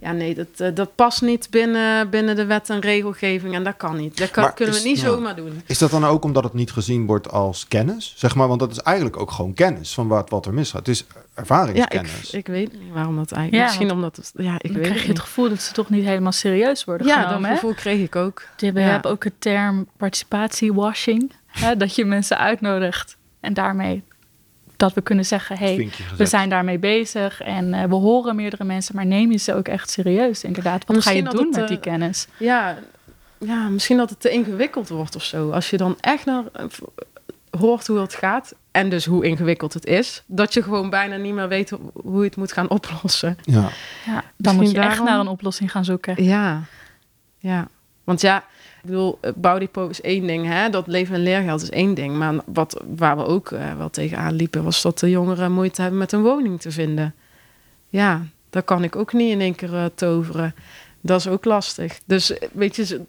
ja, 0.00 0.12
nee, 0.12 0.34
dat, 0.34 0.46
eh, 0.56 0.74
dat 0.74 0.94
past 0.94 1.22
niet 1.22 1.50
binnen, 1.50 2.10
binnen 2.10 2.36
de 2.36 2.46
wet 2.46 2.70
en 2.70 2.80
regelgeving 2.80 3.54
en 3.54 3.64
dat 3.64 3.76
kan 3.76 3.96
niet. 3.96 4.18
Dat 4.18 4.30
kan, 4.30 4.54
kunnen 4.54 4.74
we 4.74 4.80
niet 4.82 4.98
zomaar 4.98 5.36
doen. 5.36 5.62
Is 5.66 5.78
dat 5.78 5.90
dan 5.90 6.04
ook 6.04 6.24
omdat 6.24 6.44
het 6.44 6.52
niet 6.52 6.72
gezien 6.72 7.06
wordt 7.06 7.30
als 7.30 7.68
kennis? 7.68 8.14
Zeg 8.16 8.34
maar, 8.34 8.48
want 8.48 8.60
dat 8.60 8.70
is 8.70 8.78
eigenlijk 8.78 9.16
ook 9.16 9.30
gewoon 9.30 9.54
kennis 9.54 9.94
van 9.94 10.08
wat, 10.08 10.30
wat 10.30 10.46
er 10.46 10.54
misgaat. 10.54 10.86
Het 10.86 10.96
is 10.96 11.04
ervaringskennis. 11.34 12.30
Ja, 12.30 12.38
ik, 12.38 12.46
ik 12.46 12.46
weet 12.46 12.72
niet 12.72 12.92
waarom 12.92 13.16
dat 13.16 13.32
eigenlijk. 13.32 13.62
Ja, 13.62 13.68
Misschien 13.68 13.90
omdat 13.96 14.16
het. 14.16 14.32
Ja, 14.34 14.54
ik 14.54 14.62
dan 14.62 14.72
weet 14.72 14.86
krijg 14.86 15.02
je 15.02 15.08
het 15.08 15.20
gevoel 15.20 15.48
dat 15.48 15.62
ze 15.62 15.72
toch 15.72 15.90
niet 15.90 16.04
helemaal 16.04 16.32
serieus 16.32 16.84
worden 16.84 17.06
ja, 17.06 17.22
genomen. 17.22 17.40
Ja, 17.40 17.48
dat 17.48 17.58
gevoel 17.58 17.74
kreeg 17.74 18.00
ik 18.00 18.16
ook. 18.16 18.42
We 18.56 18.66
ja. 18.66 18.80
hebben 18.80 19.10
ook 19.10 19.24
het 19.24 19.40
term 19.40 19.88
participatiewashing. 19.96 21.32
Hè, 21.46 21.76
dat 21.76 21.94
je 21.94 22.04
mensen 22.04 22.38
uitnodigt 22.38 23.16
en 23.40 23.54
daarmee 23.54 24.04
dat 24.76 24.94
we 24.94 25.00
kunnen 25.00 25.24
zeggen, 25.24 25.58
hey, 25.58 25.90
we 26.16 26.26
zijn 26.26 26.48
daarmee 26.48 26.78
bezig 26.78 27.40
en 27.40 27.74
uh, 27.74 27.84
we 27.84 27.94
horen 27.94 28.36
meerdere 28.36 28.64
mensen, 28.64 28.94
maar 28.94 29.06
neem 29.06 29.32
je 29.32 29.38
ze 29.38 29.54
ook 29.54 29.68
echt 29.68 29.90
serieus, 29.90 30.44
inderdaad. 30.44 30.84
Wat 30.86 31.02
ga 31.02 31.10
je 31.10 31.22
doen 31.22 31.48
met 31.50 31.68
die 31.68 31.80
kennis? 31.80 32.26
Ja, 32.38 32.78
ja, 33.38 33.68
misschien 33.68 33.96
dat 33.96 34.10
het 34.10 34.20
te 34.20 34.30
ingewikkeld 34.30 34.88
wordt 34.88 35.16
of 35.16 35.24
zo. 35.24 35.50
Als 35.50 35.70
je 35.70 35.76
dan 35.76 35.96
echt 36.00 36.24
naar, 36.24 36.44
uh, 36.60 36.64
hoort 37.50 37.86
hoe 37.86 37.98
het 37.98 38.14
gaat 38.14 38.54
en 38.70 38.88
dus 38.88 39.04
hoe 39.04 39.24
ingewikkeld 39.24 39.74
het 39.74 39.86
is, 39.86 40.22
dat 40.26 40.54
je 40.54 40.62
gewoon 40.62 40.90
bijna 40.90 41.16
niet 41.16 41.34
meer 41.34 41.48
weet 41.48 41.70
hoe 41.92 42.18
je 42.18 42.28
het 42.28 42.36
moet 42.36 42.52
gaan 42.52 42.70
oplossen. 42.70 43.38
Ja, 43.42 43.68
ja 44.06 44.24
dan 44.36 44.56
moet 44.56 44.70
je 44.70 44.78
echt 44.78 45.02
naar 45.02 45.20
een 45.20 45.28
oplossing 45.28 45.70
gaan 45.70 45.84
zoeken. 45.84 46.24
Ja, 46.24 46.62
ja. 47.38 47.68
Want 48.04 48.20
ja, 48.20 48.44
bedoel, 48.86 49.18
bouwdepot 49.34 49.90
is 49.90 50.00
één 50.00 50.26
ding, 50.26 50.46
hè? 50.46 50.70
dat 50.70 50.86
leven 50.86 51.14
en 51.14 51.22
leergeld 51.22 51.62
is 51.62 51.70
één 51.70 51.94
ding. 51.94 52.16
Maar 52.16 52.34
wat, 52.46 52.82
waar 52.96 53.16
we 53.16 53.26
ook 53.26 53.50
uh, 53.50 53.76
wel 53.76 53.90
tegenaan 53.90 54.34
liepen, 54.34 54.64
was 54.64 54.82
dat 54.82 54.98
de 54.98 55.10
jongeren 55.10 55.52
moeite 55.52 55.80
hebben 55.82 55.98
met 55.98 56.12
een 56.12 56.22
woning 56.22 56.60
te 56.60 56.70
vinden. 56.70 57.14
Ja, 57.88 58.22
dat 58.50 58.64
kan 58.64 58.84
ik 58.84 58.96
ook 58.96 59.12
niet 59.12 59.30
in 59.30 59.40
één 59.40 59.54
keer 59.54 59.72
uh, 59.72 59.84
toveren. 59.94 60.54
Dat 61.00 61.20
is 61.20 61.28
ook 61.28 61.44
lastig. 61.44 62.00
Dus 62.04 62.38
eh, 62.38 62.48
weet 62.52 62.76
je, 62.76 63.00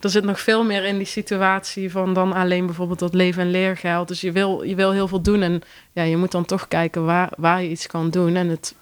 er 0.00 0.10
zit 0.10 0.24
nog 0.24 0.40
veel 0.40 0.64
meer 0.64 0.84
in 0.84 0.96
die 0.96 1.06
situatie 1.06 1.90
van 1.90 2.14
dan 2.14 2.32
alleen 2.32 2.66
bijvoorbeeld 2.66 2.98
dat 2.98 3.14
leven 3.14 3.42
en 3.42 3.50
leergeld. 3.50 4.08
Dus 4.08 4.20
je 4.20 4.32
wil, 4.32 4.62
je 4.62 4.74
wil 4.74 4.92
heel 4.92 5.08
veel 5.08 5.20
doen 5.20 5.42
en 5.42 5.62
ja, 5.92 6.02
je 6.02 6.16
moet 6.16 6.32
dan 6.32 6.44
toch 6.44 6.68
kijken 6.68 7.04
waar, 7.04 7.32
waar 7.36 7.62
je 7.62 7.70
iets 7.70 7.86
kan 7.86 8.10
doen 8.10 8.36
en 8.36 8.48
het 8.48 8.74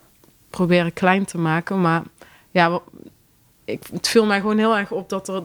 proberen 0.51 0.93
klein 0.93 1.25
te 1.25 1.39
maken. 1.39 1.81
Maar 1.81 2.03
ja, 2.51 2.81
ik, 3.65 3.83
het 3.93 4.09
viel 4.09 4.27
mij 4.27 4.41
gewoon 4.41 4.59
heel 4.59 4.77
erg 4.77 4.91
op 4.91 5.09
dat 5.09 5.29
er 5.29 5.43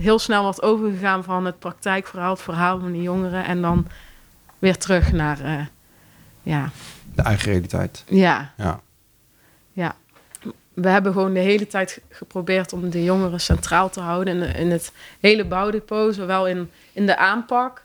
heel 0.00 0.18
snel 0.18 0.42
wordt 0.42 0.62
overgegaan 0.62 1.24
van 1.24 1.44
het 1.44 1.58
praktijkverhaal, 1.58 2.30
het 2.30 2.42
verhaal 2.42 2.80
van 2.80 2.92
die 2.92 3.02
jongeren 3.02 3.44
en 3.44 3.60
dan 3.62 3.86
weer 4.58 4.76
terug 4.76 5.12
naar 5.12 5.40
uh, 5.40 5.66
ja. 6.42 6.70
de 7.14 7.22
eigen 7.22 7.50
realiteit. 7.52 8.04
Ja. 8.06 8.52
ja. 8.56 8.80
Ja. 9.72 9.94
We 10.74 10.88
hebben 10.88 11.12
gewoon 11.12 11.34
de 11.34 11.40
hele 11.40 11.66
tijd 11.66 12.00
geprobeerd 12.08 12.72
om 12.72 12.90
de 12.90 13.04
jongeren 13.04 13.40
centraal 13.40 13.90
te 13.90 14.00
houden 14.00 14.42
in, 14.42 14.54
in 14.54 14.70
het 14.70 14.92
hele 15.20 15.44
bouwdepot, 15.44 16.14
zowel 16.14 16.46
in, 16.46 16.70
in 16.92 17.06
de 17.06 17.16
aanpak 17.16 17.84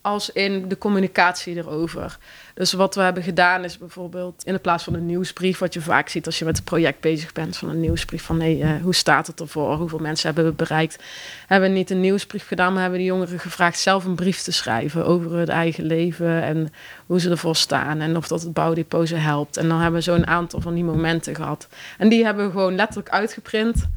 als 0.00 0.30
in 0.30 0.68
de 0.68 0.78
communicatie 0.78 1.56
erover. 1.56 2.18
Dus 2.54 2.72
wat 2.72 2.94
we 2.94 3.00
hebben 3.00 3.22
gedaan 3.22 3.64
is 3.64 3.78
bijvoorbeeld 3.78 4.44
in 4.44 4.52
de 4.52 4.58
plaats 4.58 4.84
van 4.84 4.94
een 4.94 5.06
nieuwsbrief, 5.06 5.58
wat 5.58 5.74
je 5.74 5.80
vaak 5.80 6.08
ziet 6.08 6.26
als 6.26 6.38
je 6.38 6.44
met 6.44 6.56
het 6.56 6.64
project 6.64 7.00
bezig 7.00 7.32
bent, 7.32 7.56
van 7.56 7.68
een 7.68 7.80
nieuwsbrief 7.80 8.22
van 8.22 8.40
hey, 8.40 8.56
uh, 8.56 8.82
hoe 8.82 8.94
staat 8.94 9.26
het 9.26 9.40
ervoor, 9.40 9.76
hoeveel 9.76 9.98
mensen 9.98 10.26
hebben 10.26 10.44
we 10.44 10.52
bereikt, 10.52 11.02
hebben 11.46 11.70
we 11.70 11.76
niet 11.76 11.90
een 11.90 12.00
nieuwsbrief 12.00 12.46
gedaan, 12.46 12.72
maar 12.72 12.82
hebben 12.82 12.98
de 12.98 13.04
jongeren 13.04 13.38
gevraagd 13.38 13.78
zelf 13.78 14.04
een 14.04 14.14
brief 14.14 14.40
te 14.40 14.52
schrijven 14.52 15.06
over 15.06 15.30
hun 15.30 15.48
eigen 15.48 15.84
leven 15.84 16.42
en 16.42 16.72
hoe 17.06 17.20
ze 17.20 17.30
ervoor 17.30 17.56
staan 17.56 18.00
en 18.00 18.16
of 18.16 18.28
dat 18.28 18.42
het 18.42 18.52
bouwdepot 18.52 19.08
ze 19.08 19.16
helpt. 19.16 19.56
En 19.56 19.68
dan 19.68 19.80
hebben 19.80 20.00
we 20.00 20.04
zo'n 20.04 20.26
aantal 20.26 20.60
van 20.60 20.74
die 20.74 20.84
momenten 20.84 21.34
gehad. 21.34 21.68
En 21.98 22.08
die 22.08 22.24
hebben 22.24 22.46
we 22.46 22.50
gewoon 22.50 22.74
letterlijk 22.74 23.08
uitgeprint. 23.08 23.88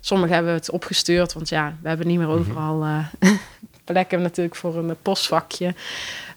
Sommigen 0.00 0.34
hebben 0.34 0.52
we 0.52 0.58
het 0.58 0.70
opgestuurd, 0.70 1.32
want 1.32 1.48
ja, 1.48 1.76
we 1.82 1.88
hebben 1.88 2.06
niet 2.06 2.18
meer 2.18 2.28
mhm. 2.28 2.38
overal 2.38 2.84
uh, 2.84 3.06
plekken 3.84 4.22
natuurlijk 4.22 4.56
voor 4.56 4.76
een 4.76 4.96
postvakje. 5.02 5.74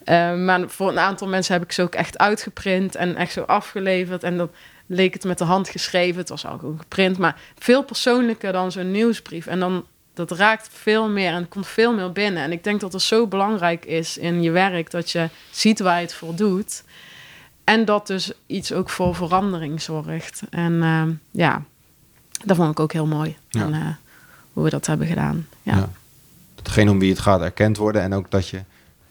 Uh, 0.05 0.35
maar 0.35 0.69
voor 0.69 0.89
een 0.89 0.99
aantal 0.99 1.27
mensen 1.27 1.53
heb 1.53 1.63
ik 1.63 1.71
ze 1.71 1.81
ook 1.81 1.95
echt 1.95 2.17
uitgeprint 2.17 2.95
en 2.95 3.15
echt 3.15 3.31
zo 3.31 3.41
afgeleverd. 3.41 4.23
En 4.23 4.37
dan 4.37 4.49
leek 4.85 5.13
het 5.13 5.23
met 5.23 5.37
de 5.37 5.43
hand 5.43 5.69
geschreven. 5.69 6.19
Het 6.19 6.29
was 6.29 6.45
al 6.45 6.57
gewoon 6.57 6.79
geprint, 6.79 7.17
maar 7.17 7.39
veel 7.59 7.83
persoonlijker 7.83 8.51
dan 8.51 8.71
zo'n 8.71 8.91
nieuwsbrief. 8.91 9.47
En 9.47 9.59
dan 9.59 9.85
dat 10.13 10.31
raakt 10.31 10.69
veel 10.71 11.09
meer 11.09 11.33
en 11.33 11.47
komt 11.47 11.67
veel 11.67 11.93
meer 11.93 12.11
binnen. 12.11 12.43
En 12.43 12.51
ik 12.51 12.63
denk 12.63 12.79
dat 12.79 12.93
het 12.93 13.01
zo 13.01 13.27
belangrijk 13.27 13.85
is 13.85 14.17
in 14.17 14.41
je 14.41 14.51
werk 14.51 14.91
dat 14.91 15.11
je 15.11 15.29
ziet 15.51 15.79
waar 15.79 15.95
je 15.95 16.01
het 16.01 16.13
voor 16.13 16.35
doet. 16.35 16.83
En 17.63 17.85
dat 17.85 18.07
dus 18.07 18.31
iets 18.45 18.73
ook 18.73 18.89
voor 18.89 19.15
verandering 19.15 19.81
zorgt. 19.81 20.41
En 20.49 20.73
uh, 20.73 21.03
ja, 21.31 21.63
dat 22.45 22.57
vond 22.57 22.71
ik 22.71 22.79
ook 22.79 22.93
heel 22.93 23.05
mooi. 23.05 23.37
Ja. 23.49 23.61
En, 23.61 23.73
uh, 23.73 23.87
hoe 24.53 24.63
we 24.63 24.69
dat 24.69 24.85
hebben 24.85 25.07
gedaan. 25.07 25.47
Ja. 25.63 25.75
ja. 25.75 25.89
Datgene 26.55 26.91
om 26.91 26.99
wie 26.99 27.09
het 27.09 27.19
gaat 27.19 27.41
erkend 27.41 27.77
worden 27.77 28.01
en 28.01 28.13
ook 28.13 28.31
dat 28.31 28.47
je 28.47 28.63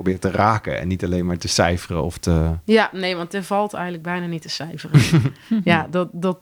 probeert 0.02 0.20
te 0.20 0.30
raken 0.30 0.78
en 0.78 0.88
niet 0.88 1.04
alleen 1.04 1.26
maar 1.26 1.38
te 1.38 1.48
cijferen 1.48 2.02
of 2.02 2.18
te... 2.18 2.54
Ja, 2.64 2.90
nee, 2.92 3.16
want 3.16 3.34
er 3.34 3.44
valt 3.44 3.74
eigenlijk 3.74 4.02
bijna 4.04 4.26
niet 4.26 4.42
te 4.42 4.48
cijferen. 4.48 5.00
ja, 5.64 5.86
dat, 5.90 6.08
dat 6.12 6.38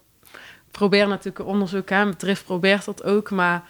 probeer 0.70 1.08
natuurlijk 1.08 1.46
onderzoek, 1.46 1.88
hè. 1.88 2.14
Drift 2.14 2.44
probeert 2.44 2.84
dat 2.84 3.04
ook, 3.04 3.30
maar 3.30 3.62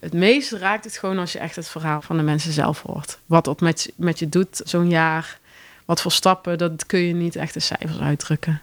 het 0.00 0.12
meest 0.12 0.52
raakt 0.52 0.84
het 0.84 0.98
gewoon 0.98 1.18
als 1.18 1.32
je 1.32 1.38
echt 1.38 1.56
het 1.56 1.68
verhaal 1.68 2.02
van 2.02 2.16
de 2.16 2.22
mensen 2.22 2.52
zelf 2.52 2.82
hoort. 2.82 3.18
Wat 3.26 3.44
dat 3.44 3.60
met, 3.60 3.92
met 3.96 4.18
je 4.18 4.28
doet 4.28 4.60
zo'n 4.64 4.90
jaar, 4.90 5.38
wat 5.84 6.00
voor 6.02 6.12
stappen, 6.12 6.58
dat 6.58 6.86
kun 6.86 7.00
je 7.00 7.14
niet 7.14 7.36
echt 7.36 7.54
in 7.54 7.62
cijfers 7.62 8.00
uitdrukken. 8.00 8.60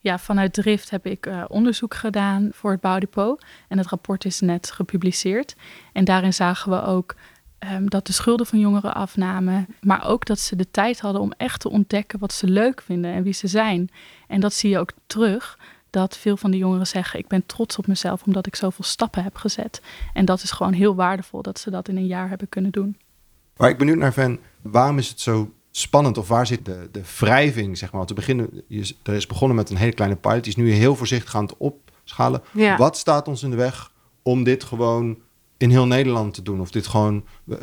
Ja, 0.00 0.18
vanuit 0.18 0.52
Drift 0.52 0.90
heb 0.90 1.06
ik 1.06 1.26
uh, 1.26 1.44
onderzoek 1.48 1.94
gedaan 1.94 2.50
voor 2.52 2.70
het 2.70 2.80
bouwdepot. 2.80 3.44
En 3.68 3.78
het 3.78 3.86
rapport 3.86 4.24
is 4.24 4.40
net 4.40 4.70
gepubliceerd. 4.70 5.56
En 5.92 6.04
daarin 6.04 6.34
zagen 6.34 6.70
we 6.70 6.82
ook 6.82 7.14
ehm, 7.58 7.86
dat 7.86 8.06
de 8.06 8.12
schulden 8.12 8.46
van 8.46 8.58
jongeren 8.58 8.94
afnamen. 8.94 9.66
Maar 9.80 10.06
ook 10.06 10.26
dat 10.26 10.38
ze 10.38 10.56
de 10.56 10.70
tijd 10.70 11.00
hadden 11.00 11.22
om 11.22 11.32
echt 11.36 11.60
te 11.60 11.70
ontdekken 11.70 12.18
wat 12.18 12.32
ze 12.32 12.46
leuk 12.46 12.82
vinden 12.82 13.12
en 13.12 13.22
wie 13.22 13.32
ze 13.32 13.46
zijn. 13.46 13.90
En 14.26 14.40
dat 14.40 14.52
zie 14.52 14.70
je 14.70 14.78
ook 14.78 14.92
terug. 15.06 15.58
Dat 15.90 16.16
veel 16.16 16.36
van 16.36 16.50
de 16.50 16.56
jongeren 16.56 16.86
zeggen: 16.86 17.18
Ik 17.18 17.28
ben 17.28 17.46
trots 17.46 17.78
op 17.78 17.86
mezelf 17.86 18.22
omdat 18.22 18.46
ik 18.46 18.56
zoveel 18.56 18.84
stappen 18.84 19.22
heb 19.22 19.36
gezet. 19.36 19.82
En 20.12 20.24
dat 20.24 20.42
is 20.42 20.50
gewoon 20.50 20.72
heel 20.72 20.94
waardevol 20.94 21.42
dat 21.42 21.58
ze 21.58 21.70
dat 21.70 21.88
in 21.88 21.96
een 21.96 22.06
jaar 22.06 22.28
hebben 22.28 22.48
kunnen 22.48 22.70
doen. 22.70 22.96
Waar 23.56 23.70
ik 23.70 23.78
benieuwd 23.78 23.98
naar 23.98 24.12
ben, 24.14 24.38
waarom 24.62 24.98
is 24.98 25.08
het 25.08 25.20
zo 25.20 25.52
spannend 25.70 26.18
of 26.18 26.28
waar 26.28 26.46
zit 26.46 26.64
de, 26.64 26.88
de 26.92 27.02
wrijving, 27.18 27.78
zeg 27.78 27.92
maar? 27.92 28.06
Te 28.06 28.14
beginnen, 28.14 28.62
je, 28.66 28.94
er 29.02 29.14
is 29.14 29.26
begonnen 29.26 29.56
met 29.56 29.70
een 29.70 29.76
hele 29.76 29.92
kleine 29.92 30.16
pilot, 30.16 30.44
die 30.44 30.52
is 30.52 30.62
nu 30.62 30.72
heel 30.72 30.96
voorzichtig 30.96 31.34
aan 31.34 31.44
het 31.44 31.56
opschalen. 31.56 32.42
Ja. 32.52 32.76
Wat 32.76 32.96
staat 32.96 33.28
ons 33.28 33.42
in 33.42 33.50
de 33.50 33.56
weg 33.56 33.92
om 34.22 34.44
dit 34.44 34.64
gewoon 34.64 35.18
in 35.58 35.70
heel 35.70 35.86
Nederland 35.86 36.34
te 36.34 36.42
doen? 36.42 36.60
Of 36.60 36.70
dit 36.70 36.86
gewoon, 36.86 37.24
eh, 37.50 37.56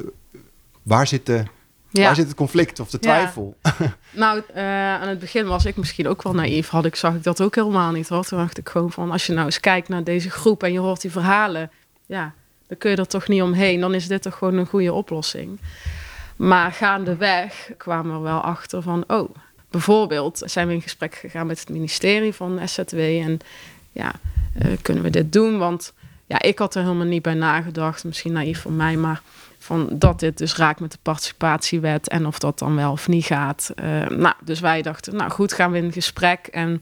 waar 0.84 1.08
zit, 1.08 1.25
de, 1.25 1.43
Ja. 1.89 2.03
waar 2.03 2.15
zit 2.15 2.27
het 2.27 2.36
conflict 2.36 2.79
of 2.79 2.89
de 2.89 2.97
Ja. 3.01 3.13
twijfel? 3.13 3.55
Nou, 4.12 4.41
eh, 4.53 4.63
aan 4.93 5.08
het 5.08 5.19
begin 5.19 5.45
was 5.45 5.65
ik 5.65 5.75
misschien 5.77 6.08
ook 6.08 6.23
wel 6.23 6.34
naïef. 6.34 6.69
Had 6.69 6.86
ik, 6.86 6.95
zag 6.95 7.15
ik 7.15 7.23
dat 7.23 7.41
ook 7.41 7.55
helemaal 7.55 7.91
niet 7.91 8.10
hoor. 8.10 8.25
Toen 8.25 8.38
dacht 8.39 8.58
ik 8.58 8.69
gewoon 8.69 8.91
van, 8.91 9.12
als 9.12 9.25
je 9.25 9.34
nou 9.34 9.45
eens 9.45 9.60
kijkt 9.60 9.89
naar 9.89 10.03
deze 10.03 10.29
groep 10.29 10.63
en 10.63 10.71
je 10.71 10.79
hoort 10.79 11.01
die 11.01 11.12
verhalen, 11.12 11.71
ja, 12.05 12.34
dan 12.67 12.77
kun 12.77 12.91
je 12.91 12.97
er 12.97 13.08
toch 13.08 13.27
niet 13.27 13.41
omheen. 13.41 13.79
Dan 13.79 13.93
is 13.93 14.08
dit 14.08 14.21
toch 14.21 14.38
gewoon 14.38 14.58
een 14.58 14.65
goede 14.65 14.93
oplossing. 14.93 15.60
Maar 16.36 16.71
gaandeweg 16.71 17.71
kwamen 17.77 18.15
we 18.15 18.21
wel 18.21 18.39
achter 18.39 18.81
van, 18.81 19.03
oh, 19.08 19.29
bijvoorbeeld 19.69 20.41
zijn 20.45 20.67
we 20.67 20.73
in 20.73 20.81
gesprek 20.81 21.15
gegaan 21.15 21.47
met 21.47 21.60
het 21.60 21.69
ministerie 21.69 22.34
van 22.34 22.60
SZW 22.65 22.97
en 22.97 23.39
ja, 23.91 24.12
eh, 24.53 24.71
kunnen 24.81 25.03
we 25.03 25.10
dit 25.10 25.34
doen? 25.34 25.58
Want 25.58 25.93
ja, 26.25 26.41
ik 26.41 26.59
had 26.59 26.75
er 26.75 26.81
helemaal 26.81 27.05
niet 27.05 27.21
bij 27.21 27.33
nagedacht, 27.33 28.03
misschien 28.03 28.31
naïef 28.31 28.61
van 28.61 28.75
mij, 28.75 28.97
maar 28.97 29.21
van 29.65 29.89
dat 29.91 30.19
dit 30.19 30.38
dus 30.38 30.55
raakt 30.55 30.79
met 30.79 30.91
de 30.91 30.97
participatiewet 31.01 32.07
en 32.07 32.25
of 32.25 32.39
dat 32.39 32.59
dan 32.59 32.75
wel 32.75 32.91
of 32.91 33.07
niet 33.07 33.25
gaat. 33.25 33.71
Eh, 33.75 34.07
nou, 34.07 34.35
dus 34.43 34.59
wij 34.59 34.81
dachten, 34.81 35.15
nou 35.15 35.31
goed, 35.31 35.53
gaan 35.53 35.71
we 35.71 35.77
in 35.77 35.91
gesprek. 35.91 36.47
En 36.47 36.81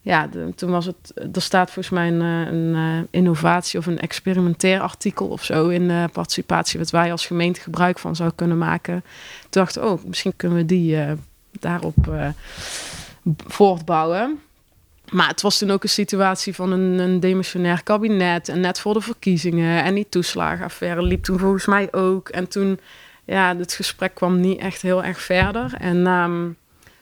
ja, 0.00 0.28
toen 0.54 0.70
was 0.70 0.86
het, 0.86 1.12
er 1.32 1.42
staat 1.42 1.70
volgens 1.70 1.94
mij 1.94 2.08
een, 2.08 2.20
eh, 2.20 2.52
een 2.52 2.74
eh, 2.74 3.04
innovatie 3.10 3.78
of 3.78 3.86
een 3.86 3.98
experimenteer 3.98 4.80
artikel 4.80 5.26
of 5.26 5.44
zo 5.44 5.68
in 5.68 5.88
de 5.88 6.08
participatiewet 6.12 6.90
waar 6.90 7.04
je 7.04 7.10
als 7.10 7.26
gemeente 7.26 7.60
gebruik 7.60 7.98
van 7.98 8.16
zou 8.16 8.30
kunnen 8.34 8.58
maken. 8.58 9.04
Toen 9.40 9.62
dachten 9.62 9.82
we, 9.82 9.88
oh, 9.88 10.04
misschien 10.04 10.36
kunnen 10.36 10.58
we 10.58 10.64
die 10.64 10.98
daarop 11.60 12.30
voortbouwen. 13.46 14.40
Maar 15.12 15.28
het 15.28 15.42
was 15.42 15.58
toen 15.58 15.70
ook 15.70 15.82
een 15.82 15.88
situatie 15.88 16.54
van 16.54 16.72
een, 16.72 16.98
een 16.98 17.20
demissionair 17.20 17.82
kabinet. 17.82 18.48
En 18.48 18.60
net 18.60 18.80
voor 18.80 18.94
de 18.94 19.00
verkiezingen. 19.00 19.84
En 19.84 19.94
die 19.94 20.08
toeslagenaffaire 20.08 21.02
liep 21.02 21.22
toen 21.22 21.38
volgens 21.38 21.66
mij 21.66 21.92
ook. 21.92 22.28
En 22.28 22.48
toen, 22.48 22.80
ja, 23.24 23.56
het 23.56 23.72
gesprek 23.72 24.14
kwam 24.14 24.40
niet 24.40 24.58
echt 24.58 24.82
heel 24.82 25.04
erg 25.04 25.20
verder. 25.20 25.74
En 25.78 26.06
ehm, 26.06 26.42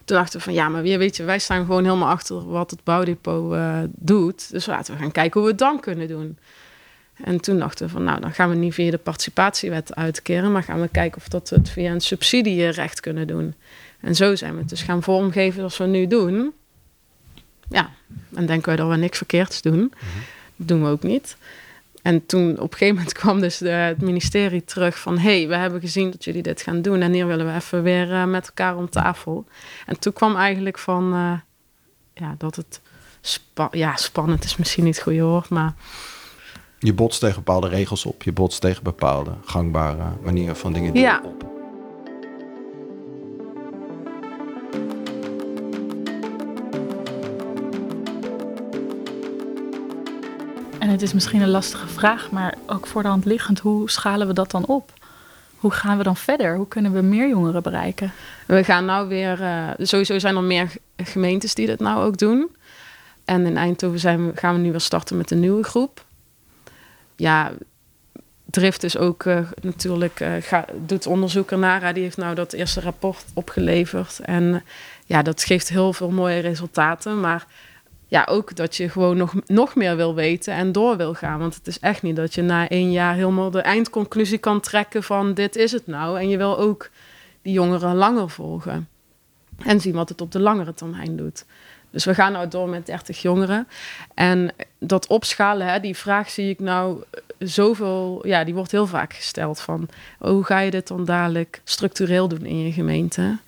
toen 0.05 0.17
dachten 0.17 0.39
we 0.39 0.45
van, 0.45 0.55
ja, 0.55 0.69
maar 0.69 0.83
weet 0.83 1.17
je, 1.17 1.25
wij 1.25 1.39
staan 1.39 1.65
gewoon 1.65 1.85
helemaal 1.85 2.09
achter 2.09 2.51
wat 2.51 2.71
het 2.71 2.85
bouwdepot 2.85 3.53
eh, 3.53 3.79
doet. 3.89 4.51
Dus 4.51 4.67
laten 4.67 4.95
we 4.95 5.01
gaan 5.01 5.13
kijken 5.13 5.41
hoe 5.41 5.43
we 5.43 5.57
het 5.57 5.59
dan 5.59 5.81
kunnen 5.81 6.09
doen. 6.09 6.39
En 7.15 7.41
toen 7.41 7.59
dachten 7.59 7.87
we 7.87 7.93
van, 7.93 8.05
nou, 8.05 8.21
dan 8.21 8.33
gaan 8.33 8.49
we 8.49 8.55
niet 8.55 8.75
via 8.75 8.91
de 8.91 8.99
participatiewet 8.99 9.95
uitkeren, 9.95 10.53
maar 10.53 10.63
gaan 10.63 10.81
we 10.81 10.89
kijken 10.89 11.21
of 11.21 11.29
dat 11.29 11.51
we 11.51 11.57
het 11.57 11.71
via 11.71 11.93
een 11.93 12.01
subsidierecht 12.01 13.01
kunnen 13.01 13.27
doen. 13.27 13.55
En 14.01 14.15
zo 14.15 14.35
zijn 14.35 14.53
we 14.53 14.61
het 14.61 14.69
dus 14.69 14.83
gaan 14.83 15.03
vormgeven 15.03 15.55
zoals 15.55 15.77
we 15.77 15.85
nu 15.85 16.07
doen. 16.07 16.53
Ja, 17.69 17.91
en 18.35 18.47
denken 18.47 18.67
wij 18.69 18.77
dat 18.77 18.89
we 18.89 18.97
niks 18.97 19.17
verkeerds 19.19 19.63
doen. 19.63 19.93
Dat 20.57 20.69
doen 20.69 20.83
we 20.83 20.89
ook 20.89 21.03
niet. 21.03 21.37
En 22.03 22.27
toen 22.27 22.51
op 22.59 22.73
een 22.73 22.79
gegeven 22.79 22.95
moment 22.95 23.13
kwam 23.21 23.41
dus 23.41 23.59
de, 23.59 23.69
het 23.69 24.01
ministerie 24.03 24.65
terug 24.65 24.99
van... 24.99 25.19
hé, 25.19 25.39
hey, 25.39 25.49
we 25.49 25.57
hebben 25.57 25.81
gezien 25.81 26.11
dat 26.11 26.25
jullie 26.25 26.43
dit 26.43 26.63
gaan 26.63 26.83
doen... 26.83 27.01
en 27.01 27.13
hier 27.13 27.27
willen 27.27 27.47
we 27.47 27.55
even 27.55 27.83
weer 27.83 28.13
eh, 28.13 28.25
met 28.25 28.47
elkaar 28.47 28.77
om 28.77 28.91
tafel. 28.91 29.45
En 29.87 29.99
toen 29.99 30.13
kwam 30.13 30.37
eigenlijk 30.37 30.79
van... 30.79 31.13
eh, 31.15 31.39
ja, 32.25 32.35
dat 32.39 32.57
het... 32.57 32.81
Spa 33.21 33.69
ja, 33.71 33.97
spannend 33.97 34.45
is 34.45 34.57
misschien 34.57 34.85
niet 34.85 34.95
het 34.95 35.03
goede 35.05 35.23
woord, 35.23 35.49
maar... 35.49 35.75
Je 36.79 36.93
botst 36.93 37.21
tegen 37.21 37.37
bepaalde 37.37 37.69
regels 37.69 38.05
op, 38.07 38.23
je 38.23 38.33
botst 38.33 38.61
tegen 38.61 38.83
bepaalde 38.83 39.31
gangbare 39.45 40.05
manieren 40.23 40.57
van 40.57 40.73
dingen 40.73 40.93
doen 40.95 41.03
Ja. 41.03 41.21
op. 41.25 41.54
het 50.95 51.03
is 51.03 51.13
misschien 51.13 51.41
een 51.41 51.51
lastige 51.51 51.89
vraag, 51.89 52.31
maar 52.31 52.55
ook 52.67 52.87
voor 52.87 53.03
de 53.03 53.09
hand 53.09 53.25
liggend, 53.25 53.59
hoe 53.59 53.91
schalen 53.91 54.27
we 54.27 54.33
dat 54.33 54.51
dan 54.51 54.67
op? 54.67 54.93
Hoe 55.57 55.71
gaan 55.71 55.99
we 55.99 56.03
dan 56.03 56.17
verder? 56.17 56.57
Hoe 56.57 56.69
kunnen 56.69 56.93
we 56.93 57.01
meer 57.01 57.29
jongeren 57.29 57.63
bereiken? 57.63 58.13
We 58.47 58.65
gaan 58.65 58.85
nou 58.85 59.09
weer... 59.09 59.43
eh, 59.43 59.69
sowieso 59.79 60.19
zijn 60.19 60.37
er 60.37 60.43
meer 60.43 60.73
gemeentes 60.97 61.55
die 61.55 61.67
dit 61.67 61.81
nou 61.81 62.05
ook 62.05 62.19
doen. 62.19 62.57
En 63.25 63.47
in 63.47 63.57
Eindhoven 63.57 63.99
zijn 63.99 64.27
we, 64.27 64.37
gaan 64.37 64.55
we 64.55 64.61
nu 64.61 64.71
weer 64.71 64.81
starten 64.81 65.17
met 65.17 65.31
een 65.31 65.41
nieuwe 65.41 65.63
groep. 65.65 66.05
Ja, 67.17 67.53
Drift 68.45 68.83
is 68.83 68.97
ook 68.97 69.25
eh, 69.25 69.39
natuurlijk... 69.61 70.21
eh, 70.21 70.59
doet 70.87 71.07
onderzoek 71.07 71.51
ernaar. 71.51 71.95
Die 71.95 72.03
heeft 72.03 72.17
nou 72.17 72.35
dat 72.35 72.53
eerste 72.53 72.81
rapport 72.81 73.25
opgeleverd. 73.35 74.21
En 74.23 74.65
ja, 75.07 75.23
dat 75.23 75.45
geeft 75.45 75.69
heel 75.69 75.93
veel 75.93 76.11
mooie 76.11 76.41
resultaten. 76.41 77.21
Maar 77.21 77.47
ja, 78.07 78.27
ook 78.31 78.57
dat 78.57 78.77
je 78.77 78.89
gewoon 78.89 79.17
nog, 79.17 79.35
nog 79.47 79.75
meer 79.75 79.97
wil 79.97 80.15
weten 80.15 80.55
en 80.55 80.73
door 80.73 80.97
wil 80.97 81.15
gaan. 81.15 81.39
Want 81.39 81.55
het 81.55 81.67
is 81.67 81.79
echt 81.79 82.03
niet 82.03 82.17
dat 82.17 82.35
je 82.35 82.43
na 82.43 82.69
één 82.69 82.93
jaar 82.93 83.15
helemaal 83.15 83.51
de 83.51 83.61
eindconclusie 83.61 84.39
kan 84.39 84.61
trekken 84.61 85.03
van 85.03 85.35
dit 85.35 85.57
is 85.57 85.73
het 85.73 85.87
nou. 85.87 86.19
En 86.19 86.29
je 86.29 86.37
wil 86.37 86.59
ook 86.59 86.91
die 87.43 87.53
jongeren 87.53 87.95
langer 87.95 88.31
volgen. 88.31 88.89
En 89.59 89.81
zien 89.81 89.95
wat 89.95 90.09
het 90.09 90.21
op 90.21 90.33
de 90.33 90.41
langere 90.41 90.75
termijn 90.75 91.17
doet. 91.17 91.45
Dus 91.91 92.05
we 92.05 92.15
gaan 92.15 92.33
nou 92.33 92.49
door 92.49 92.69
met 92.69 92.87
30 92.87 93.23
jongeren. 93.23 93.69
En 94.15 94.53
dat 94.79 95.07
opschalen, 95.07 95.67
hè, 95.67 95.81
die 95.81 95.97
vraag 95.97 96.31
zie 96.31 96.49
ik 96.49 96.61
nou 96.61 97.03
zoveel... 97.39 98.21
Ja, 98.27 98.45
die 98.45 98.55
wordt 98.55 98.71
heel 98.71 98.87
vaak 98.87 99.15
gesteld 99.15 99.61
van... 99.61 99.89
oh, 100.19 100.31
hoe 100.31 100.45
ga 100.45 100.59
je 100.59 100.71
dit 100.71 100.89
dan 100.89 101.05
dadelijk 101.05 101.61
structureel 101.65 102.29
doen 102.29 102.45
in 102.45 102.59
je 102.59 102.73
gemeente? 102.73 103.39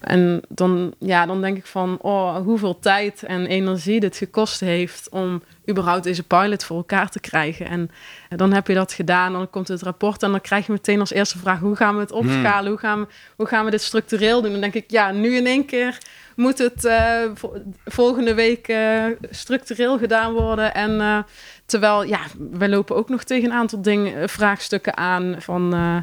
En 0.00 0.42
dan, 0.48 0.94
ja, 0.98 1.26
dan 1.26 1.40
denk 1.40 1.56
ik 1.56 1.66
van... 1.66 1.98
oh, 2.00 2.36
hoeveel 2.36 2.78
tijd 2.78 3.22
en 3.22 3.46
energie 3.46 4.00
dit 4.00 4.16
gekost 4.16 4.60
heeft... 4.60 5.08
om 5.08 5.42
überhaupt 5.70 6.04
deze 6.04 6.22
pilot 6.22 6.64
voor 6.64 6.76
elkaar 6.76 7.10
te 7.10 7.20
krijgen. 7.20 7.66
En 7.66 7.90
dan 8.36 8.52
heb 8.52 8.66
je 8.66 8.74
dat 8.74 8.92
gedaan, 8.92 9.32
dan 9.32 9.50
komt 9.50 9.68
het 9.68 9.82
rapport... 9.82 10.22
en 10.22 10.30
dan 10.30 10.40
krijg 10.40 10.66
je 10.66 10.72
meteen 10.72 11.00
als 11.00 11.12
eerste 11.12 11.38
vraag... 11.38 11.60
hoe 11.60 11.76
gaan 11.76 11.94
we 11.94 12.00
het 12.00 12.12
opschalen? 12.12 12.70
Hoe, 12.70 12.80
gaan 12.80 13.00
we, 13.00 13.06
hoe 13.36 13.46
gaan 13.46 13.64
we 13.64 13.70
dit 13.70 13.82
structureel 13.82 14.42
doen? 14.42 14.52
Dan 14.52 14.60
denk 14.60 14.74
ik, 14.74 14.90
ja, 14.90 15.10
nu 15.10 15.36
in 15.36 15.46
één 15.46 15.66
keer 15.66 15.98
moet 16.36 16.58
het 16.58 16.84
eh, 16.84 17.20
vo- 17.34 17.62
volgende 17.84 18.34
week 18.34 18.68
eh, 18.68 19.04
structureel 19.30 19.98
gedaan 19.98 20.32
worden. 20.32 20.74
En 20.74 21.00
eh, 21.00 21.18
terwijl, 21.66 22.02
ja, 22.02 22.20
we 22.50 22.68
lopen 22.68 22.96
ook 22.96 23.08
nog 23.08 23.24
tegen 23.24 23.50
een 23.50 23.56
aantal 23.56 23.82
dingen, 23.82 24.20
eh, 24.20 24.28
vraagstukken 24.28 24.96
aan 24.96 25.36
van 25.38 25.74
eh, 25.74 25.96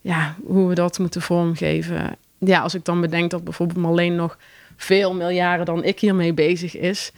ja, 0.00 0.34
hoe 0.44 0.68
we 0.68 0.74
dat 0.74 0.98
moeten 0.98 1.22
vormgeven. 1.22 2.16
Ja, 2.38 2.60
als 2.60 2.74
ik 2.74 2.84
dan 2.84 3.00
bedenk 3.00 3.30
dat 3.30 3.44
bijvoorbeeld 3.44 3.78
Marleen 3.78 4.16
nog 4.16 4.38
veel 4.76 5.14
meer 5.14 5.30
jaren 5.30 5.64
dan 5.64 5.84
ik 5.84 6.00
hiermee 6.00 6.34
bezig 6.34 6.76
is. 6.76 7.12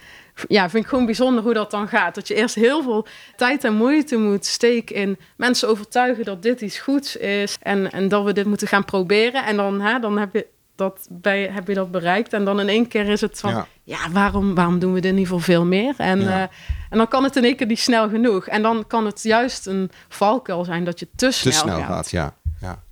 Ja, 0.48 0.70
vind 0.70 0.84
ik 0.84 0.88
gewoon 0.88 1.06
bijzonder 1.06 1.42
hoe 1.42 1.54
dat 1.54 1.70
dan 1.70 1.88
gaat. 1.88 2.14
Dat 2.14 2.28
je 2.28 2.34
eerst 2.34 2.54
heel 2.54 2.82
veel 2.82 3.06
tijd 3.36 3.64
en 3.64 3.74
moeite 3.74 4.16
moet 4.16 4.46
steken 4.46 4.96
in 4.96 5.18
mensen 5.36 5.68
overtuigen 5.68 6.24
dat 6.24 6.42
dit 6.42 6.60
iets 6.60 6.78
goeds 6.78 7.16
is. 7.16 7.56
En, 7.62 7.90
en 7.92 8.08
dat 8.08 8.24
we 8.24 8.32
dit 8.32 8.46
moeten 8.46 8.68
gaan 8.68 8.84
proberen. 8.84 9.44
En 9.44 9.56
dan, 9.56 9.80
hè, 9.80 9.98
dan 9.98 10.18
heb 10.18 10.34
je 10.34 10.46
dat 10.80 11.06
bij, 11.10 11.48
heb 11.52 11.68
je 11.68 11.74
dat 11.74 11.90
bereikt. 11.90 12.32
En 12.32 12.44
dan 12.44 12.60
in 12.60 12.68
één 12.68 12.88
keer 12.88 13.08
is 13.08 13.20
het 13.20 13.40
van, 13.40 13.50
Ja. 13.50 13.66
ja, 13.82 14.10
waarom, 14.12 14.54
waarom 14.54 14.78
doen 14.78 14.92
we 14.92 15.00
dit 15.00 15.14
niet 15.14 15.28
voor 15.28 15.42
veel 15.42 15.64
meer? 15.64 15.94
En, 15.96 16.20
Ja. 16.20 16.28
eh, 16.42 16.48
en 16.90 16.98
dan 16.98 17.08
kan 17.08 17.24
het 17.24 17.36
in 17.36 17.44
één 17.44 17.56
keer 17.56 17.66
niet 17.66 17.78
snel 17.78 18.08
genoeg. 18.08 18.46
En 18.46 18.62
dan 18.62 18.86
kan 18.86 19.06
het 19.06 19.22
juist 19.22 19.66
een 19.66 19.90
valkuil 20.08 20.64
zijn 20.64 20.84
dat 20.84 20.98
je 21.00 21.08
te 21.16 21.30
snel, 21.30 21.52
te 21.52 21.58
snel 21.58 21.78
gaat. 21.78 21.86
gaat. 21.86 22.10
ja. 22.10 22.34
ja. 22.60 22.82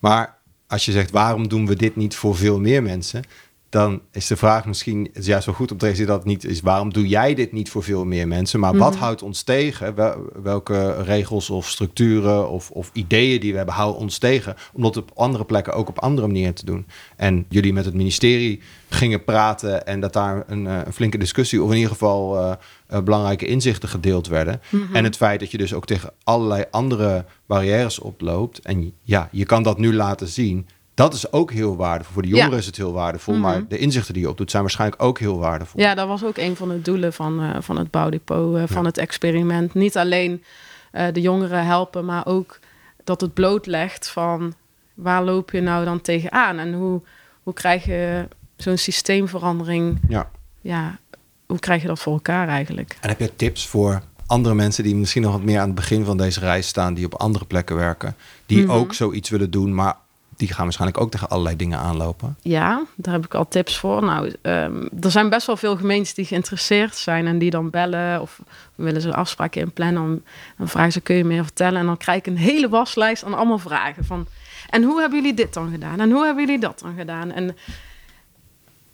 Maar 0.00 0.36
als 0.66 0.84
je 0.84 0.92
zegt, 0.92 1.10
waarom 1.10 1.48
doen 1.48 1.66
we 1.66 1.76
dit 1.76 1.96
niet 1.96 2.16
voor 2.16 2.36
veel 2.36 2.60
meer 2.60 2.82
mensen? 2.82 3.22
Dan 3.70 4.00
is 4.12 4.26
de 4.26 4.36
vraag 4.36 4.64
misschien, 4.66 5.10
juist 5.20 5.46
wel 5.46 5.54
goed 5.54 5.68
te 5.68 5.74
realiseren 5.78 6.08
dat 6.10 6.18
het 6.18 6.26
niet 6.26 6.44
is, 6.44 6.60
waarom 6.60 6.92
doe 6.92 7.08
jij 7.08 7.34
dit 7.34 7.52
niet 7.52 7.70
voor 7.70 7.82
veel 7.82 8.04
meer 8.04 8.28
mensen? 8.28 8.60
Maar 8.60 8.76
wat 8.76 8.92
Mhm. 8.92 9.02
houdt 9.02 9.22
ons 9.22 9.42
tegen? 9.42 9.94
Wel- 9.94 10.22
welke 10.42 11.02
regels 11.02 11.50
of 11.50 11.68
structuren 11.68 12.48
of, 12.50 12.70
of 12.70 12.90
ideeën 12.92 13.40
die 13.40 13.50
we 13.50 13.56
hebben, 13.56 13.74
houden 13.74 14.00
ons 14.00 14.18
tegen? 14.18 14.54
Om 14.72 14.82
dat 14.82 14.96
op 14.96 15.10
andere 15.14 15.44
plekken 15.44 15.72
ook 15.72 15.88
op 15.88 15.98
andere 15.98 16.26
manieren 16.26 16.54
te 16.54 16.64
doen. 16.64 16.86
En 17.16 17.44
jullie 17.48 17.72
met 17.72 17.84
het 17.84 17.94
ministerie 17.94 18.60
gingen 18.88 19.24
praten 19.24 19.86
en 19.86 20.00
dat 20.00 20.12
daar 20.12 20.44
een, 20.46 20.66
eh, 20.66 20.80
een 20.84 20.92
flinke 20.92 21.18
discussie, 21.18 21.62
of 21.62 21.68
in 21.70 21.76
ieder 21.76 21.90
geval 21.92 22.36
eh, 22.38 22.52
eh, 22.86 23.02
belangrijke 23.02 23.46
inzichten 23.46 23.88
gedeeld 23.88 24.26
werden. 24.28 24.60
Mhm. 24.70 24.96
En 24.96 25.04
het 25.04 25.16
feit 25.16 25.40
dat 25.40 25.50
je 25.50 25.58
dus 25.58 25.74
ook 25.74 25.86
tegen 25.86 26.10
allerlei 26.24 26.64
andere 26.70 27.24
barrières 27.46 27.98
oploopt. 27.98 28.58
En 28.60 28.92
ja, 29.02 29.28
je 29.32 29.44
kan 29.44 29.62
dat 29.62 29.78
nu 29.78 29.94
laten 29.94 30.28
zien. 30.28 30.66
Dat 30.98 31.14
is 31.14 31.32
ook 31.32 31.52
heel 31.52 31.76
waardevol. 31.76 32.12
Voor 32.12 32.22
de 32.22 32.28
jongeren 32.28 32.50
Ja. 32.52 32.56
is 32.58 32.66
het 32.66 32.76
heel 32.76 32.92
waardevol. 32.92 33.34
Mhm. 33.34 33.42
Maar 33.42 33.66
de 33.68 33.78
inzichten 33.78 34.14
die 34.14 34.22
je 34.22 34.28
opdoet 34.28 34.50
zijn 34.50 34.62
waarschijnlijk 34.62 35.02
ook 35.02 35.18
heel 35.18 35.38
waardevol. 35.38 35.80
Ja, 35.80 35.94
dat 35.94 36.08
was 36.08 36.24
ook 36.24 36.36
een 36.36 36.56
van 36.56 36.68
de 36.68 36.82
doelen 36.82 37.12
van, 37.12 37.42
eh, 37.42 37.56
van 37.60 37.78
het 37.78 37.90
bouwdepot, 37.90 38.56
eh, 38.56 38.62
van 38.66 38.82
Ja. 38.82 38.88
het 38.88 38.98
experiment. 38.98 39.74
Niet 39.74 39.96
alleen 39.96 40.42
eh, 40.90 41.06
de 41.12 41.20
jongeren 41.20 41.64
helpen, 41.66 42.04
maar 42.04 42.26
ook 42.26 42.58
dat 43.04 43.20
het 43.20 43.34
blootlegt 43.34 44.08
van 44.10 44.54
waar 44.94 45.24
loop 45.24 45.50
je 45.50 45.60
nou 45.60 45.84
dan 45.84 46.00
tegenaan 46.00 46.58
en 46.58 46.72
hoe, 46.74 47.00
hoe 47.42 47.52
krijg 47.54 47.84
je 47.84 48.28
zo'n 48.56 48.76
systeemverandering? 48.76 50.00
Ja. 50.08 50.30
ja, 50.60 50.98
hoe 51.46 51.58
krijg 51.58 51.82
je 51.82 51.88
dat 51.88 51.98
voor 51.98 52.12
elkaar 52.12 52.48
eigenlijk? 52.48 52.96
En 53.00 53.08
heb 53.08 53.20
je 53.20 53.36
tips 53.36 53.66
voor 53.66 54.02
andere 54.26 54.54
mensen 54.54 54.84
die 54.84 54.94
misschien 54.96 55.22
nog 55.22 55.32
wat 55.32 55.42
meer 55.42 55.58
aan 55.60 55.66
het 55.66 55.74
begin 55.74 56.04
van 56.04 56.16
deze 56.16 56.40
reis 56.40 56.66
staan, 56.68 56.94
die 56.94 57.04
op 57.04 57.14
andere 57.14 57.44
plekken 57.44 57.76
werken, 57.76 58.16
die 58.46 58.62
Mhm. 58.62 58.70
ook 58.70 58.94
zoiets 58.94 59.30
willen 59.30 59.50
doen, 59.50 59.74
maar 59.74 59.96
die 60.38 60.52
gaan 60.52 60.64
waarschijnlijk 60.64 61.00
ook 61.00 61.10
tegen 61.10 61.28
allerlei 61.28 61.56
dingen 61.56 61.78
aanlopen? 61.78 62.36
Ja, 62.42 62.84
daar 62.96 63.14
heb 63.14 63.24
ik 63.24 63.34
al 63.34 63.48
tips 63.48 63.78
voor. 63.78 64.04
Nou, 64.04 64.34
ehm, 64.42 64.86
er 65.00 65.10
zijn 65.10 65.28
best 65.28 65.46
wel 65.46 65.56
veel 65.56 65.76
gemeentes 65.76 66.14
die 66.14 66.24
geïnteresseerd 66.24 66.96
zijn 66.96 67.26
en 67.26 67.38
die 67.38 67.50
dan 67.50 67.70
bellen 67.70 68.20
of 68.20 68.40
willen 68.74 69.00
ze 69.00 69.14
afspraken 69.14 69.60
inplannen. 69.60 69.94
Dan, 69.94 70.22
dan 70.56 70.68
vragen 70.68 70.92
ze, 70.92 71.00
kun 71.00 71.16
je 71.16 71.24
meer 71.24 71.44
vertellen? 71.44 71.80
En 71.80 71.86
dan 71.86 71.96
krijg 71.96 72.18
ik 72.18 72.26
een 72.26 72.36
hele 72.36 72.68
waslijst 72.68 73.24
aan 73.24 73.34
allemaal 73.34 73.58
vragen 73.58 74.04
van... 74.04 74.26
En 74.70 74.82
hoe 74.82 75.00
hebben 75.00 75.18
jullie 75.18 75.34
dit 75.34 75.54
dan 75.54 75.70
gedaan? 75.70 76.00
En 76.00 76.10
hoe 76.10 76.24
hebben 76.24 76.44
jullie 76.44 76.60
dat 76.60 76.78
dan 76.78 76.94
gedaan? 76.96 77.32
En 77.32 77.56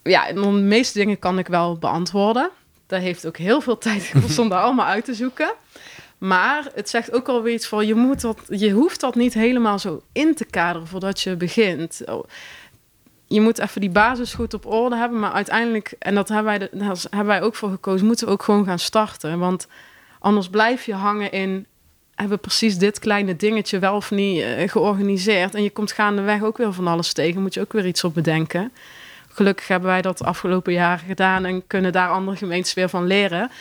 ja, 0.03 0.33
de 0.33 0.39
meeste 0.51 0.99
dingen 0.99 1.19
kan 1.19 1.39
ik 1.39 1.47
wel 1.47 1.77
beantwoorden. 1.77 2.49
Dat 2.87 3.01
heeft 3.01 3.27
ook 3.27 3.37
heel 3.37 3.61
veel 3.61 3.77
tijd 3.87 4.03
gekost 4.03 4.39
om 4.39 4.49
daar 4.49 4.61
allemaal 4.61 4.85
uit 4.85 5.05
te 5.05 5.13
zoeken. 5.13 5.53
Maar 6.17 6.67
het 6.73 6.89
zegt 6.89 7.13
ook 7.13 7.27
alweer 7.27 7.53
iets 7.53 7.67
van, 7.67 7.87
je, 7.87 7.95
moet 7.95 8.21
dat, 8.21 8.39
je 8.47 8.71
hoeft 8.71 8.99
dat 8.99 9.15
niet 9.15 9.33
helemaal 9.33 9.79
zo 9.79 10.01
in 10.11 10.35
te 10.35 10.45
kaderen 10.45 10.87
voordat 10.87 11.21
je 11.21 11.35
begint. 11.35 12.01
Oh, 12.05 12.23
Je 13.27 13.41
moet 13.41 13.59
even 13.59 13.81
die 13.81 13.89
basis 13.89 14.33
goed 14.33 14.53
op 14.53 14.65
orde 14.65 14.95
hebben, 14.95 15.19
maar 15.19 15.31
uiteindelijk, 15.31 15.95
en 15.99 16.15
dat 16.15 16.27
hebben 16.27 16.59
wij, 16.59 16.69
daar 16.71 16.97
hebben 17.09 17.25
wij 17.25 17.41
ook 17.41 17.55
voor 17.55 17.69
gekozen, 17.69 18.07
moeten 18.07 18.25
we 18.25 18.31
ook 18.33 18.43
gewoon 18.43 18.65
gaan 18.65 18.79
starten. 18.79 19.39
Want 19.39 19.67
anders 20.19 20.49
blijf 20.49 20.85
je 20.85 20.93
hangen 20.93 21.31
in, 21.31 21.65
hebben 22.15 22.35
we 22.35 22.41
precies 22.43 22.77
dit 22.77 22.99
kleine 22.99 23.35
dingetje 23.35 23.79
wel 23.79 23.95
of 23.95 24.11
niet 24.11 24.41
eh, 24.41 24.69
georganiseerd. 24.69 25.55
En 25.55 25.63
je 25.63 25.69
komt 25.69 25.91
gaandeweg 25.91 26.43
ook 26.43 26.57
weer 26.57 26.73
van 26.73 26.87
alles 26.87 27.13
tegen, 27.13 27.41
moet 27.41 27.53
je 27.53 27.61
ook 27.61 27.73
weer 27.73 27.85
iets 27.85 28.03
op 28.03 28.13
bedenken. 28.13 28.71
Gelukkig 29.29 29.67
hebben 29.67 29.89
wij 29.89 30.01
dat 30.01 30.17
de 30.17 30.25
afgelopen 30.25 30.73
jaren 30.73 31.05
gedaan 31.05 31.45
en 31.45 31.67
kunnen 31.67 31.91
daar 31.91 32.09
andere 32.09 32.37
gemeentes 32.37 32.73
weer 32.73 32.89
van 32.89 33.07
leren. 33.07 33.51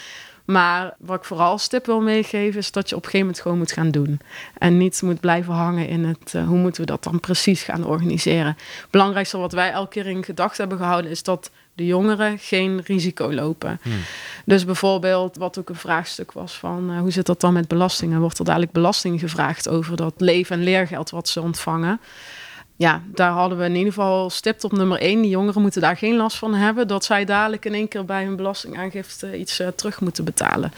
Maar 0.44 0.94
wat 0.98 1.18
ik 1.18 1.24
vooral 1.24 1.50
als 1.50 1.68
tip 1.68 1.86
wil 1.86 2.00
meegeven, 2.00 2.58
is 2.58 2.72
dat 2.72 2.88
je 2.88 2.96
op 2.96 3.04
een 3.04 3.10
gegeven 3.10 3.26
moment 3.26 3.42
gewoon 3.42 3.58
moet 3.58 3.72
gaan 3.72 3.90
doen. 3.90 4.20
En 4.58 4.76
niet 4.76 5.02
moet 5.02 5.20
blijven 5.20 5.52
hangen 5.52 5.88
in 5.88 6.04
het 6.04 6.34
eh, 6.34 6.46
hoe 6.46 6.58
moeten 6.58 6.80
we 6.80 6.86
dat 6.86 7.04
dan 7.04 7.20
precies 7.20 7.62
gaan 7.62 7.86
organiseren. 7.86 8.56
Het 8.56 8.90
belangrijkste 8.90 9.38
wat 9.38 9.52
wij 9.52 9.70
elke 9.70 9.88
keer 9.88 10.06
in 10.06 10.24
gedachten 10.24 10.60
hebben 10.60 10.78
gehouden, 10.78 11.10
is 11.10 11.22
dat 11.22 11.50
de 11.74 11.86
jongeren 11.86 12.38
geen 12.38 12.80
risico 12.84 13.32
lopen. 13.32 13.80
Dus 14.44 14.64
bijvoorbeeld, 14.64 15.36
wat 15.36 15.58
ook 15.58 15.68
een 15.68 15.74
vraagstuk 15.74 16.32
was 16.32 16.52
van 16.52 16.90
eh, 16.90 16.98
hoe 16.98 17.10
zit 17.10 17.26
dat 17.26 17.40
dan 17.40 17.52
met 17.52 17.68
belastingen? 17.68 18.20
Wordt 18.20 18.38
er 18.38 18.44
dadelijk 18.44 18.72
belasting 18.72 19.20
gevraagd 19.20 19.68
over 19.68 19.96
dat 19.96 20.14
leven- 20.16 20.56
en 20.56 20.62
leergeld 20.62 21.10
wat 21.10 21.28
ze 21.28 21.40
ontvangen? 21.40 22.00
Ja, 22.76 23.02
daar 23.06 23.30
hadden 23.30 23.58
we 23.58 23.64
in 23.64 23.74
ieder 23.74 23.92
geval 23.92 24.30
stipt 24.30 24.64
op 24.64 24.72
nummer 24.72 24.98
één. 24.98 25.20
Die 25.22 25.30
jongeren 25.30 25.62
moeten 25.62 25.80
daar 25.80 25.96
geen 25.96 26.16
last 26.16 26.36
van 26.36 26.54
hebben. 26.54 26.88
Dat 26.88 27.04
zij 27.04 27.24
dadelijk 27.24 27.64
in 27.64 27.74
één 27.74 27.88
keer 27.88 28.04
bij 28.04 28.24
hun 28.24 28.36
belastingaangifte 28.36 29.38
iets 29.38 29.58
eh, 29.60 29.68
terug 29.68 30.00
moeten 30.00 30.24
betalen. 30.24 30.72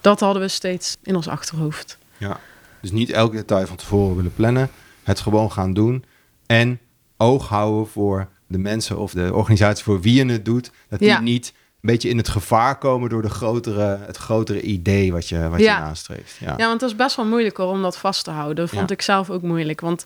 Dat 0.00 0.20
hadden 0.20 0.42
we 0.42 0.48
steeds 0.48 0.96
in 1.02 1.16
ons 1.16 1.28
achterhoofd. 1.28 1.98
Ja. 2.16 2.40
Dus 2.80 2.90
niet 2.90 3.10
elk 3.10 3.32
detail 3.32 3.66
van 3.66 3.76
tevoren 3.76 4.16
willen 4.16 4.34
plannen, 4.34 4.70
het 5.02 5.20
gewoon 5.20 5.52
gaan 5.52 5.72
doen 5.74 6.04
en 6.46 6.78
oog 7.16 7.48
houden 7.48 7.88
voor 7.88 8.28
de 8.46 8.58
mensen 8.58 8.98
of 8.98 9.12
de 9.12 9.34
organisatie 9.34 9.84
voor 9.84 10.00
wie 10.00 10.14
je 10.14 10.32
het 10.32 10.44
doet, 10.44 10.70
dat 10.88 10.98
die 10.98 11.08
Ja. 11.08 11.20
niet 11.20 11.52
beetje 11.82 12.08
in 12.08 12.16
het 12.16 12.28
gevaar 12.28 12.78
komen 12.78 13.08
door 13.10 13.22
de 13.22 13.30
grotere, 13.30 13.98
het 14.06 14.16
grotere 14.16 14.60
idee 14.60 15.12
wat 15.12 15.28
je, 15.28 15.48
wat 15.48 15.60
Ja. 15.60 15.76
je 15.78 15.82
nastreeft. 15.84 16.36
Ja. 16.40 16.54
Ja, 16.56 16.66
want 16.66 16.80
het 16.80 16.90
is 16.90 16.96
best 16.96 17.16
wel 17.16 17.24
moeilijk 17.26 17.56
hoor, 17.56 17.68
om 17.70 17.82
dat 17.82 17.96
vast 17.98 18.24
te 18.24 18.30
houden. 18.30 18.56
Dat 18.56 18.68
vond 18.74 18.88
Ja. 18.88 18.94
ik 18.94 19.02
zelf 19.02 19.30
ook 19.30 19.42
moeilijk. 19.42 19.80
Want 19.80 20.04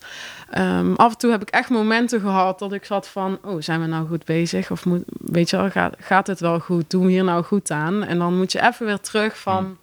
ehm, 0.49 0.93
af 0.93 1.11
en 1.11 1.17
toe 1.17 1.31
heb 1.31 1.41
ik 1.41 1.49
echt 1.49 1.69
momenten 1.69 2.19
gehad 2.21 2.59
dat 2.59 2.73
ik 2.73 2.85
zat 2.85 3.07
van... 3.07 3.39
oh, 3.43 3.55
zijn 3.61 3.81
we 3.81 3.85
nou 3.87 4.07
goed 4.07 4.25
bezig? 4.25 4.71
Of 4.71 4.85
moet, 4.85 5.03
weet 5.07 5.49
je 5.49 5.57
wel, 5.57 5.69
gaat, 5.69 5.95
gaat 5.99 6.27
het 6.27 6.39
wel 6.39 6.59
goed? 6.59 6.89
Doen 6.89 7.05
we 7.05 7.11
hier 7.11 7.23
nou 7.23 7.43
goed 7.43 7.71
aan? 7.71 8.03
En 8.03 8.17
dan 8.19 8.37
moet 8.37 8.51
je 8.51 8.61
even 8.67 8.85
weer 8.85 8.99
terug 8.99 9.39
van... 9.39 9.77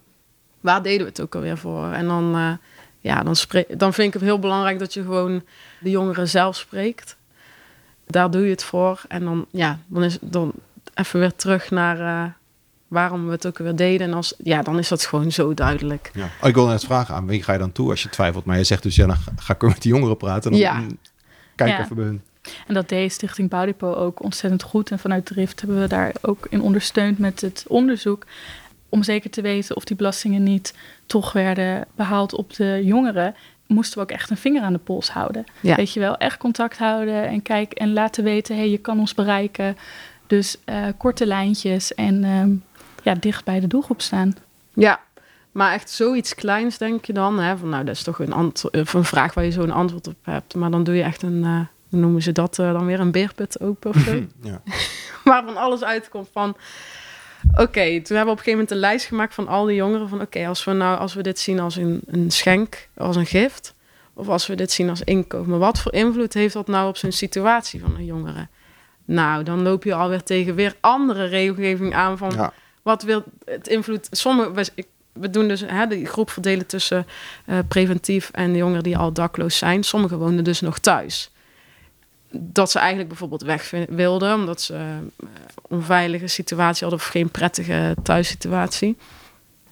waar 0.61 0.81
deden 0.81 1.01
we 1.01 1.09
het 1.09 1.21
ook 1.21 1.35
alweer 1.35 1.57
voor? 1.57 1.91
En 1.91 2.07
dan, 2.07 2.35
eh, 2.35 2.51
ja, 2.99 3.23
dan, 3.23 3.35
spre- 3.35 3.65
dan 3.77 3.93
vind 3.93 4.07
ik 4.07 4.13
het 4.13 4.23
heel 4.23 4.39
belangrijk 4.39 4.79
dat 4.79 4.93
je 4.93 5.01
gewoon 5.01 5.43
de 5.79 5.89
jongeren 5.89 6.27
zelf 6.29 6.55
spreekt. 6.55 7.15
Daar 8.07 8.31
doe 8.31 8.43
je 8.43 8.49
het 8.49 8.63
voor. 8.63 9.01
En 9.07 9.23
dan, 9.23 9.45
ja, 9.51 9.79
dan 9.87 10.03
is 10.03 10.17
dan 10.21 10.51
even 10.95 11.19
weer 11.19 11.35
terug 11.35 11.71
naar... 11.71 11.99
eh, 11.99 12.29
waarom 12.87 13.25
we 13.25 13.31
het 13.31 13.47
ook 13.47 13.57
weer 13.57 13.75
deden. 13.75 14.07
En 14.07 14.13
als, 14.13 14.33
ja, 14.43 14.61
dan 14.61 14.77
is 14.77 14.87
dat 14.87 15.05
gewoon 15.05 15.31
zo 15.31 15.53
duidelijk. 15.53 16.11
Ja. 16.13 16.27
Oh, 16.41 16.49
ik 16.49 16.55
wil 16.55 16.67
net 16.67 16.83
vragen 16.83 17.15
aan 17.15 17.27
wie 17.27 17.43
ga 17.43 17.53
je 17.53 17.59
dan 17.59 17.71
toe 17.71 17.89
als 17.89 18.03
je 18.03 18.09
twijfelt, 18.09 18.45
maar 18.45 18.57
je 18.57 18.63
zegt 18.63 18.83
dus 18.83 18.95
ja, 18.95 19.05
dan 19.07 19.15
ga- 19.37 19.53
ik 19.53 19.61
met 19.61 19.81
die 19.81 19.91
jongeren 19.93 20.17
praten. 20.17 20.51
Dan, 20.51 20.59
Ja. 20.59 20.81
Kijk 21.55 21.69
Ja. 21.69 21.79
even 21.83 21.95
bij 21.95 22.05
hun. 22.05 22.21
En 22.67 22.73
dat 22.73 22.89
deed 22.89 23.11
Stichting 23.11 23.49
Bouwdepot 23.49 23.95
ook 23.95 24.23
ontzettend 24.23 24.63
goed. 24.63 24.91
En 24.91 24.99
vanuit 24.99 25.25
Drift 25.25 25.59
hebben 25.61 25.79
we 25.81 25.87
daar 25.87 26.13
ook 26.21 26.47
in 26.49 26.61
ondersteund 26.61 27.17
met 27.19 27.41
het 27.41 27.65
onderzoek. 27.67 28.25
Om 28.89 29.03
zeker 29.03 29.29
te 29.29 29.41
weten 29.41 29.75
of 29.75 29.83
die 29.83 29.95
belastingen 29.95 30.43
niet 30.43 30.73
toch 31.05 31.31
werden 31.33 31.85
behaald 31.95 32.33
op 32.33 32.53
de 32.55 32.81
jongeren. 32.83 33.35
Moesten 33.67 33.97
we 33.97 34.03
ook 34.03 34.11
echt 34.11 34.29
een 34.29 34.37
vinger 34.37 34.61
aan 34.61 34.73
de 34.73 34.79
pols 34.79 35.09
houden. 35.09 35.43
Ja. 35.61 35.75
Weet 35.75 35.93
je 35.93 35.99
wel, 35.99 36.17
echt 36.17 36.37
contact 36.37 36.77
houden 36.77 37.27
en 37.27 37.41
kijk 37.41 37.71
en 37.73 37.93
laten 37.93 38.23
weten, 38.23 38.55
hé, 38.55 38.61
hey, 38.61 38.69
je 38.69 38.77
kan 38.77 38.99
ons 38.99 39.13
bereiken. 39.13 39.77
Dus 40.27 40.57
eh, 40.65 40.85
korte 40.97 41.25
lijntjes 41.25 41.93
en 41.93 42.23
ehm, 42.23 42.51
ja, 43.03 43.19
dicht 43.19 43.43
bij 43.45 43.59
de 43.59 43.67
doelgroep 43.67 44.01
staan. 44.01 44.35
Ja, 44.73 44.99
maar 45.51 45.73
echt 45.73 45.89
zoiets 45.89 46.35
kleins 46.35 46.77
denk 46.77 47.05
je 47.05 47.13
dan. 47.13 47.39
Hè? 47.39 47.57
Van, 47.57 47.69
nou, 47.69 47.83
dat 47.83 47.95
is 47.95 48.03
toch 48.03 48.19
een, 48.19 48.33
ant- 48.33 48.71
of 48.71 48.93
een 48.93 49.03
vraag 49.03 49.33
waar 49.33 49.43
je 49.43 49.51
zo 49.51 49.61
een 49.61 49.71
antwoord 49.71 50.07
op 50.07 50.15
hebt. 50.21 50.55
Maar 50.55 50.71
dan 50.71 50.83
doe 50.83 50.95
je 50.95 51.03
echt 51.03 51.21
een, 51.21 51.43
eh, 51.43 51.59
hoe 51.89 51.99
noemen 51.99 52.21
ze 52.21 52.31
dat 52.31 52.59
eh, 52.59 52.71
dan 52.71 52.85
weer, 52.85 52.99
een 52.99 53.11
beerput 53.11 53.59
open 53.59 53.89
of 53.89 53.97
zo. 53.97 54.23
Ja. 54.41 54.61
Waarvan 55.23 55.57
alles 55.57 55.83
uitkomt 55.83 56.29
van... 56.31 56.55
Oké, 57.51 57.83
toen 57.83 58.15
hebben 58.15 58.15
we 58.15 58.19
op 58.21 58.27
een 58.27 58.27
gegeven 58.37 58.51
moment 58.51 58.71
een 58.71 58.77
lijst 58.77 59.05
gemaakt 59.05 59.33
van 59.33 59.47
al 59.47 59.65
die 59.65 59.75
jongeren. 59.75 60.09
Van 60.09 60.21
oké, 60.21 60.47
als 60.47 60.63
we 60.63 60.71
nou 60.71 60.97
als 60.99 61.13
we 61.13 61.23
dit 61.23 61.39
zien 61.39 61.59
als 61.59 61.75
een, 61.75 62.01
een 62.05 62.31
schenk, 62.31 62.87
als 62.97 63.15
een 63.15 63.25
gift. 63.25 63.73
Of 64.13 64.27
als 64.27 64.47
we 64.47 64.55
dit 64.55 64.71
zien 64.71 64.89
als 64.89 65.01
inkomen. 65.01 65.59
Wat 65.59 65.81
voor 65.81 65.93
invloed 65.93 66.33
heeft 66.33 66.53
dat 66.53 66.67
nou 66.67 66.87
op 66.89 66.97
zo'n 66.97 67.11
situatie 67.11 67.79
van 67.79 67.95
een 67.95 68.05
jongere? 68.05 68.47
Nou, 69.05 69.43
dan 69.43 69.61
loop 69.61 69.83
je 69.83 69.93
alweer 69.93 70.23
tegen 70.23 70.55
weer 70.55 70.75
andere 70.79 71.25
regelgeving 71.25 71.95
aan 71.95 72.17
van... 72.17 72.31
Ja. 72.35 72.53
Wat 72.81 73.03
wil 73.03 73.23
het 73.45 73.67
invloed? 73.67 74.07
Sommige, 74.11 74.65
we, 75.13 75.29
doen 75.29 75.47
dus 75.47 75.61
hè, 75.67 75.87
die 75.87 76.05
groep 76.05 76.29
verdelen 76.29 76.65
tussen 76.65 77.07
eh, 77.45 77.57
preventief 77.67 78.29
en 78.31 78.51
de 78.51 78.57
jongeren 78.57 78.83
die 78.83 78.97
al 78.97 79.11
dakloos 79.11 79.57
zijn. 79.57 79.83
Sommigen 79.83 80.17
wonen 80.17 80.43
dus 80.43 80.61
nog 80.61 80.79
thuis. 80.79 81.31
Dat 82.31 82.71
ze 82.71 82.79
eigenlijk 82.79 83.09
bijvoorbeeld 83.09 83.41
weg 83.41 83.73
wilden, 83.89 84.33
omdat 84.33 84.61
ze 84.61 84.73
eh, 84.73 85.27
onveilige 85.61 86.27
situatie 86.27 86.81
hadden 86.81 86.99
of 87.05 87.11
geen 87.11 87.29
prettige 87.29 87.95
thuissituatie. 88.03 88.97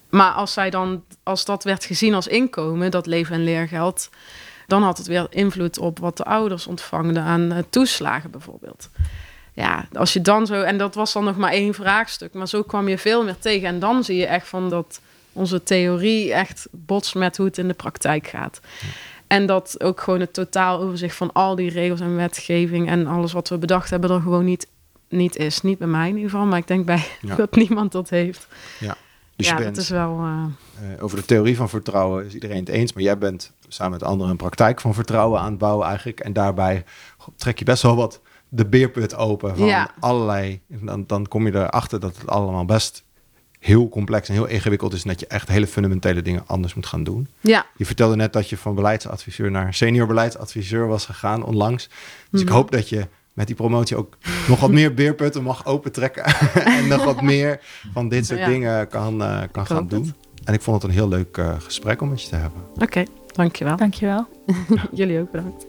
Maar 0.10 0.32
als 0.32 0.54
zij 0.54 0.70
dan, 0.70 1.04
als 1.24 1.46
dat 1.46 1.64
werd 1.64 1.86
gezien 1.86 2.14
als 2.14 2.28
inkomen, 2.28 2.92
dat 2.92 3.06
leven- 3.06 3.36
en 3.36 3.44
leergeld, 3.44 4.10
dan 4.68 4.84
had 4.84 4.98
het 4.98 5.08
weer 5.08 5.28
invloed 5.30 5.78
op 5.78 6.00
wat 6.00 6.18
de 6.18 6.24
ouders 6.24 6.68
ontvangden 6.68 7.24
aan 7.24 7.52
eh, 7.52 7.58
toeslagen 7.70 8.32
bijvoorbeeld 8.32 8.90
ja, 9.54 9.88
als 9.94 10.14
je 10.14 10.22
dan 10.22 10.46
zo, 10.46 10.62
en 10.62 10.78
dat 10.78 10.96
was 10.96 11.14
dan 11.14 11.24
nog 11.24 11.38
maar 11.38 11.52
één 11.52 11.74
vraagstuk, 11.74 12.34
maar 12.34 12.48
zo 12.48 12.64
kwam 12.64 12.88
je 12.88 12.98
veel 12.98 13.24
meer 13.24 13.38
tegen. 13.40 13.68
En 13.68 13.80
dan 13.80 14.04
zie 14.04 14.18
je 14.18 14.26
echt 14.26 14.48
van 14.48 14.70
dat 14.70 15.02
onze 15.34 15.64
theorie 15.64 16.34
echt 16.34 16.68
botst 16.72 17.16
met 17.16 17.38
hoe 17.38 17.46
het 17.46 17.58
in 17.58 17.68
de 17.68 17.74
praktijk 17.74 18.28
gaat. 18.28 18.62
En 19.28 19.46
dat 19.46 19.84
ook 19.84 20.02
gewoon 20.02 20.20
het 20.20 20.34
totaal 20.34 20.80
overzicht 20.80 21.16
van 21.16 21.32
al 21.34 21.56
die 21.56 21.70
regels 21.70 22.00
en 22.00 22.16
wetgeving 22.16 22.90
en 22.90 23.08
alles 23.08 23.32
wat 23.34 23.50
we 23.50 23.58
bedacht 23.58 23.90
hebben 23.90 24.10
er 24.10 24.22
gewoon 24.22 24.46
niet, 24.46 24.68
niet 25.10 25.36
is. 25.36 25.62
Niet 25.62 25.78
bij 25.78 25.88
mij 25.88 26.10
in 26.10 26.16
ieder 26.16 26.30
geval, 26.30 26.46
maar 26.46 26.60
ik 26.60 26.68
denk 26.68 26.86
bij 26.86 27.06
Ja. 27.22 27.36
dat 27.46 27.56
niemand 27.56 27.92
dat 27.92 28.10
heeft. 28.10 28.48
Dus 29.36 29.48
ja, 29.48 29.58
je 29.58 29.64
bent 29.64 29.76
dat 29.76 29.84
is 29.84 29.90
wel. 29.90 30.20
eh, 30.20 30.44
Eh, 30.96 31.04
over 31.04 31.18
de 31.18 31.26
theorie 31.26 31.56
van 31.56 31.70
vertrouwen 31.70 32.26
is 32.26 32.34
iedereen 32.34 32.60
het 32.60 32.70
eens. 32.70 32.94
Maar 32.94 33.04
jij 33.04 33.18
bent 33.18 33.52
samen 33.68 33.92
met 33.92 34.04
anderen 34.04 34.32
een 34.32 34.38
praktijk 34.38 34.82
van 34.82 34.94
vertrouwen 34.94 35.40
aan 35.40 35.50
het 35.50 35.58
bouwen 35.58 35.88
eigenlijk. 35.88 36.20
En 36.20 36.34
daarbij 36.34 36.84
trek 37.36 37.60
je 37.60 37.66
best 37.66 37.84
wel 37.84 37.96
wat 37.96 38.22
de 38.50 38.66
beerput 38.66 39.16
open 39.16 39.58
van 39.58 39.66
Ja. 39.68 39.90
allerlei... 40.00 40.62
Dan, 40.68 41.04
dan 41.08 41.28
kom 41.28 41.46
je 41.46 41.54
erachter 41.56 42.00
dat 42.00 42.18
het 42.18 42.28
allemaal 42.28 42.66
best 42.66 43.04
heel 43.60 43.90
complex 43.90 44.28
en 44.28 44.34
heel 44.34 44.46
ingewikkeld 44.46 44.94
is. 44.94 45.04
En 45.04 45.10
dat 45.10 45.20
je 45.20 45.28
echt 45.28 45.48
hele 45.48 45.68
fundamentele 45.68 46.22
dingen 46.22 46.44
anders 46.48 46.74
moet 46.74 46.86
gaan 46.86 47.04
doen. 47.04 47.28
ja, 47.42 47.66
Je 47.78 47.86
vertelde 47.86 48.16
net 48.16 48.34
dat 48.34 48.50
je 48.50 48.58
van 48.58 48.76
beleidsadviseur 48.76 49.52
naar 49.52 49.74
senior 49.74 50.08
beleidsadviseur 50.08 50.88
was 50.88 51.06
gegaan 51.06 51.44
onlangs. 51.44 51.90
Dus 52.30 52.42
ik 52.42 52.48
Mhm. 52.48 52.56
hoop 52.56 52.72
dat 52.72 52.90
je 52.90 53.08
met 53.34 53.48
die 53.48 53.56
promotie 53.56 53.98
ook 53.98 54.18
nog 54.50 54.60
wat 54.60 54.72
meer 54.72 54.94
beerputten 54.94 55.44
mag 55.44 55.66
opentrekken. 55.66 56.24
en 56.78 56.88
nog 56.88 57.04
wat 57.04 57.22
meer 57.22 57.60
van 57.94 58.10
dit 58.10 58.26
soort 58.26 58.40
Ja. 58.40 58.46
dingen 58.48 58.88
kan, 58.88 59.22
eh, 59.24 59.42
kan 59.52 59.66
gaan 59.66 59.88
doen. 59.88 60.02
het. 60.04 60.14
En 60.44 60.54
ik 60.54 60.62
vond 60.62 60.82
het 60.82 60.92
een 60.92 60.98
heel 60.98 61.08
leuk 61.08 61.38
eh, 61.38 61.56
gesprek 61.60 62.02
om 62.02 62.10
met 62.10 62.22
je 62.22 62.30
te 62.30 62.36
hebben. 62.36 62.62
oké, 62.82 63.04
dankjewel. 63.34 63.76
Dankjewel. 63.78 64.28
Jullie 64.92 65.20
ook 65.20 65.32
bedankt. 65.32 65.66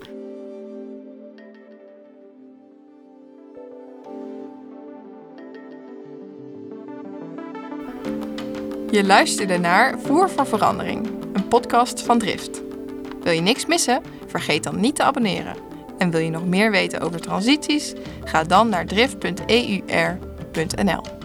Je 8.90 9.04
luisterde 9.06 9.58
naar 9.58 9.98
Voer 10.00 10.30
voor 10.30 10.46
Verandering, 10.46 11.08
een 11.32 11.48
podcast 11.48 12.02
van 12.02 12.18
Drift. 12.18 12.62
Wil 13.22 13.32
je 13.32 13.40
niks 13.40 13.66
missen? 13.66 14.02
Vergeet 14.26 14.62
dan 14.64 14.80
niet 14.80 14.94
te 14.96 15.02
abonneren. 15.02 15.54
En 15.98 16.10
wil 16.10 16.20
je 16.20 16.30
nog 16.30 16.46
meer 16.46 16.70
weten 16.70 17.00
over 17.00 17.20
transities? 17.20 17.92
Ga 18.24 18.44
dan 18.44 18.68
naar 18.68 18.86
drift.eur.nl. 18.86 21.23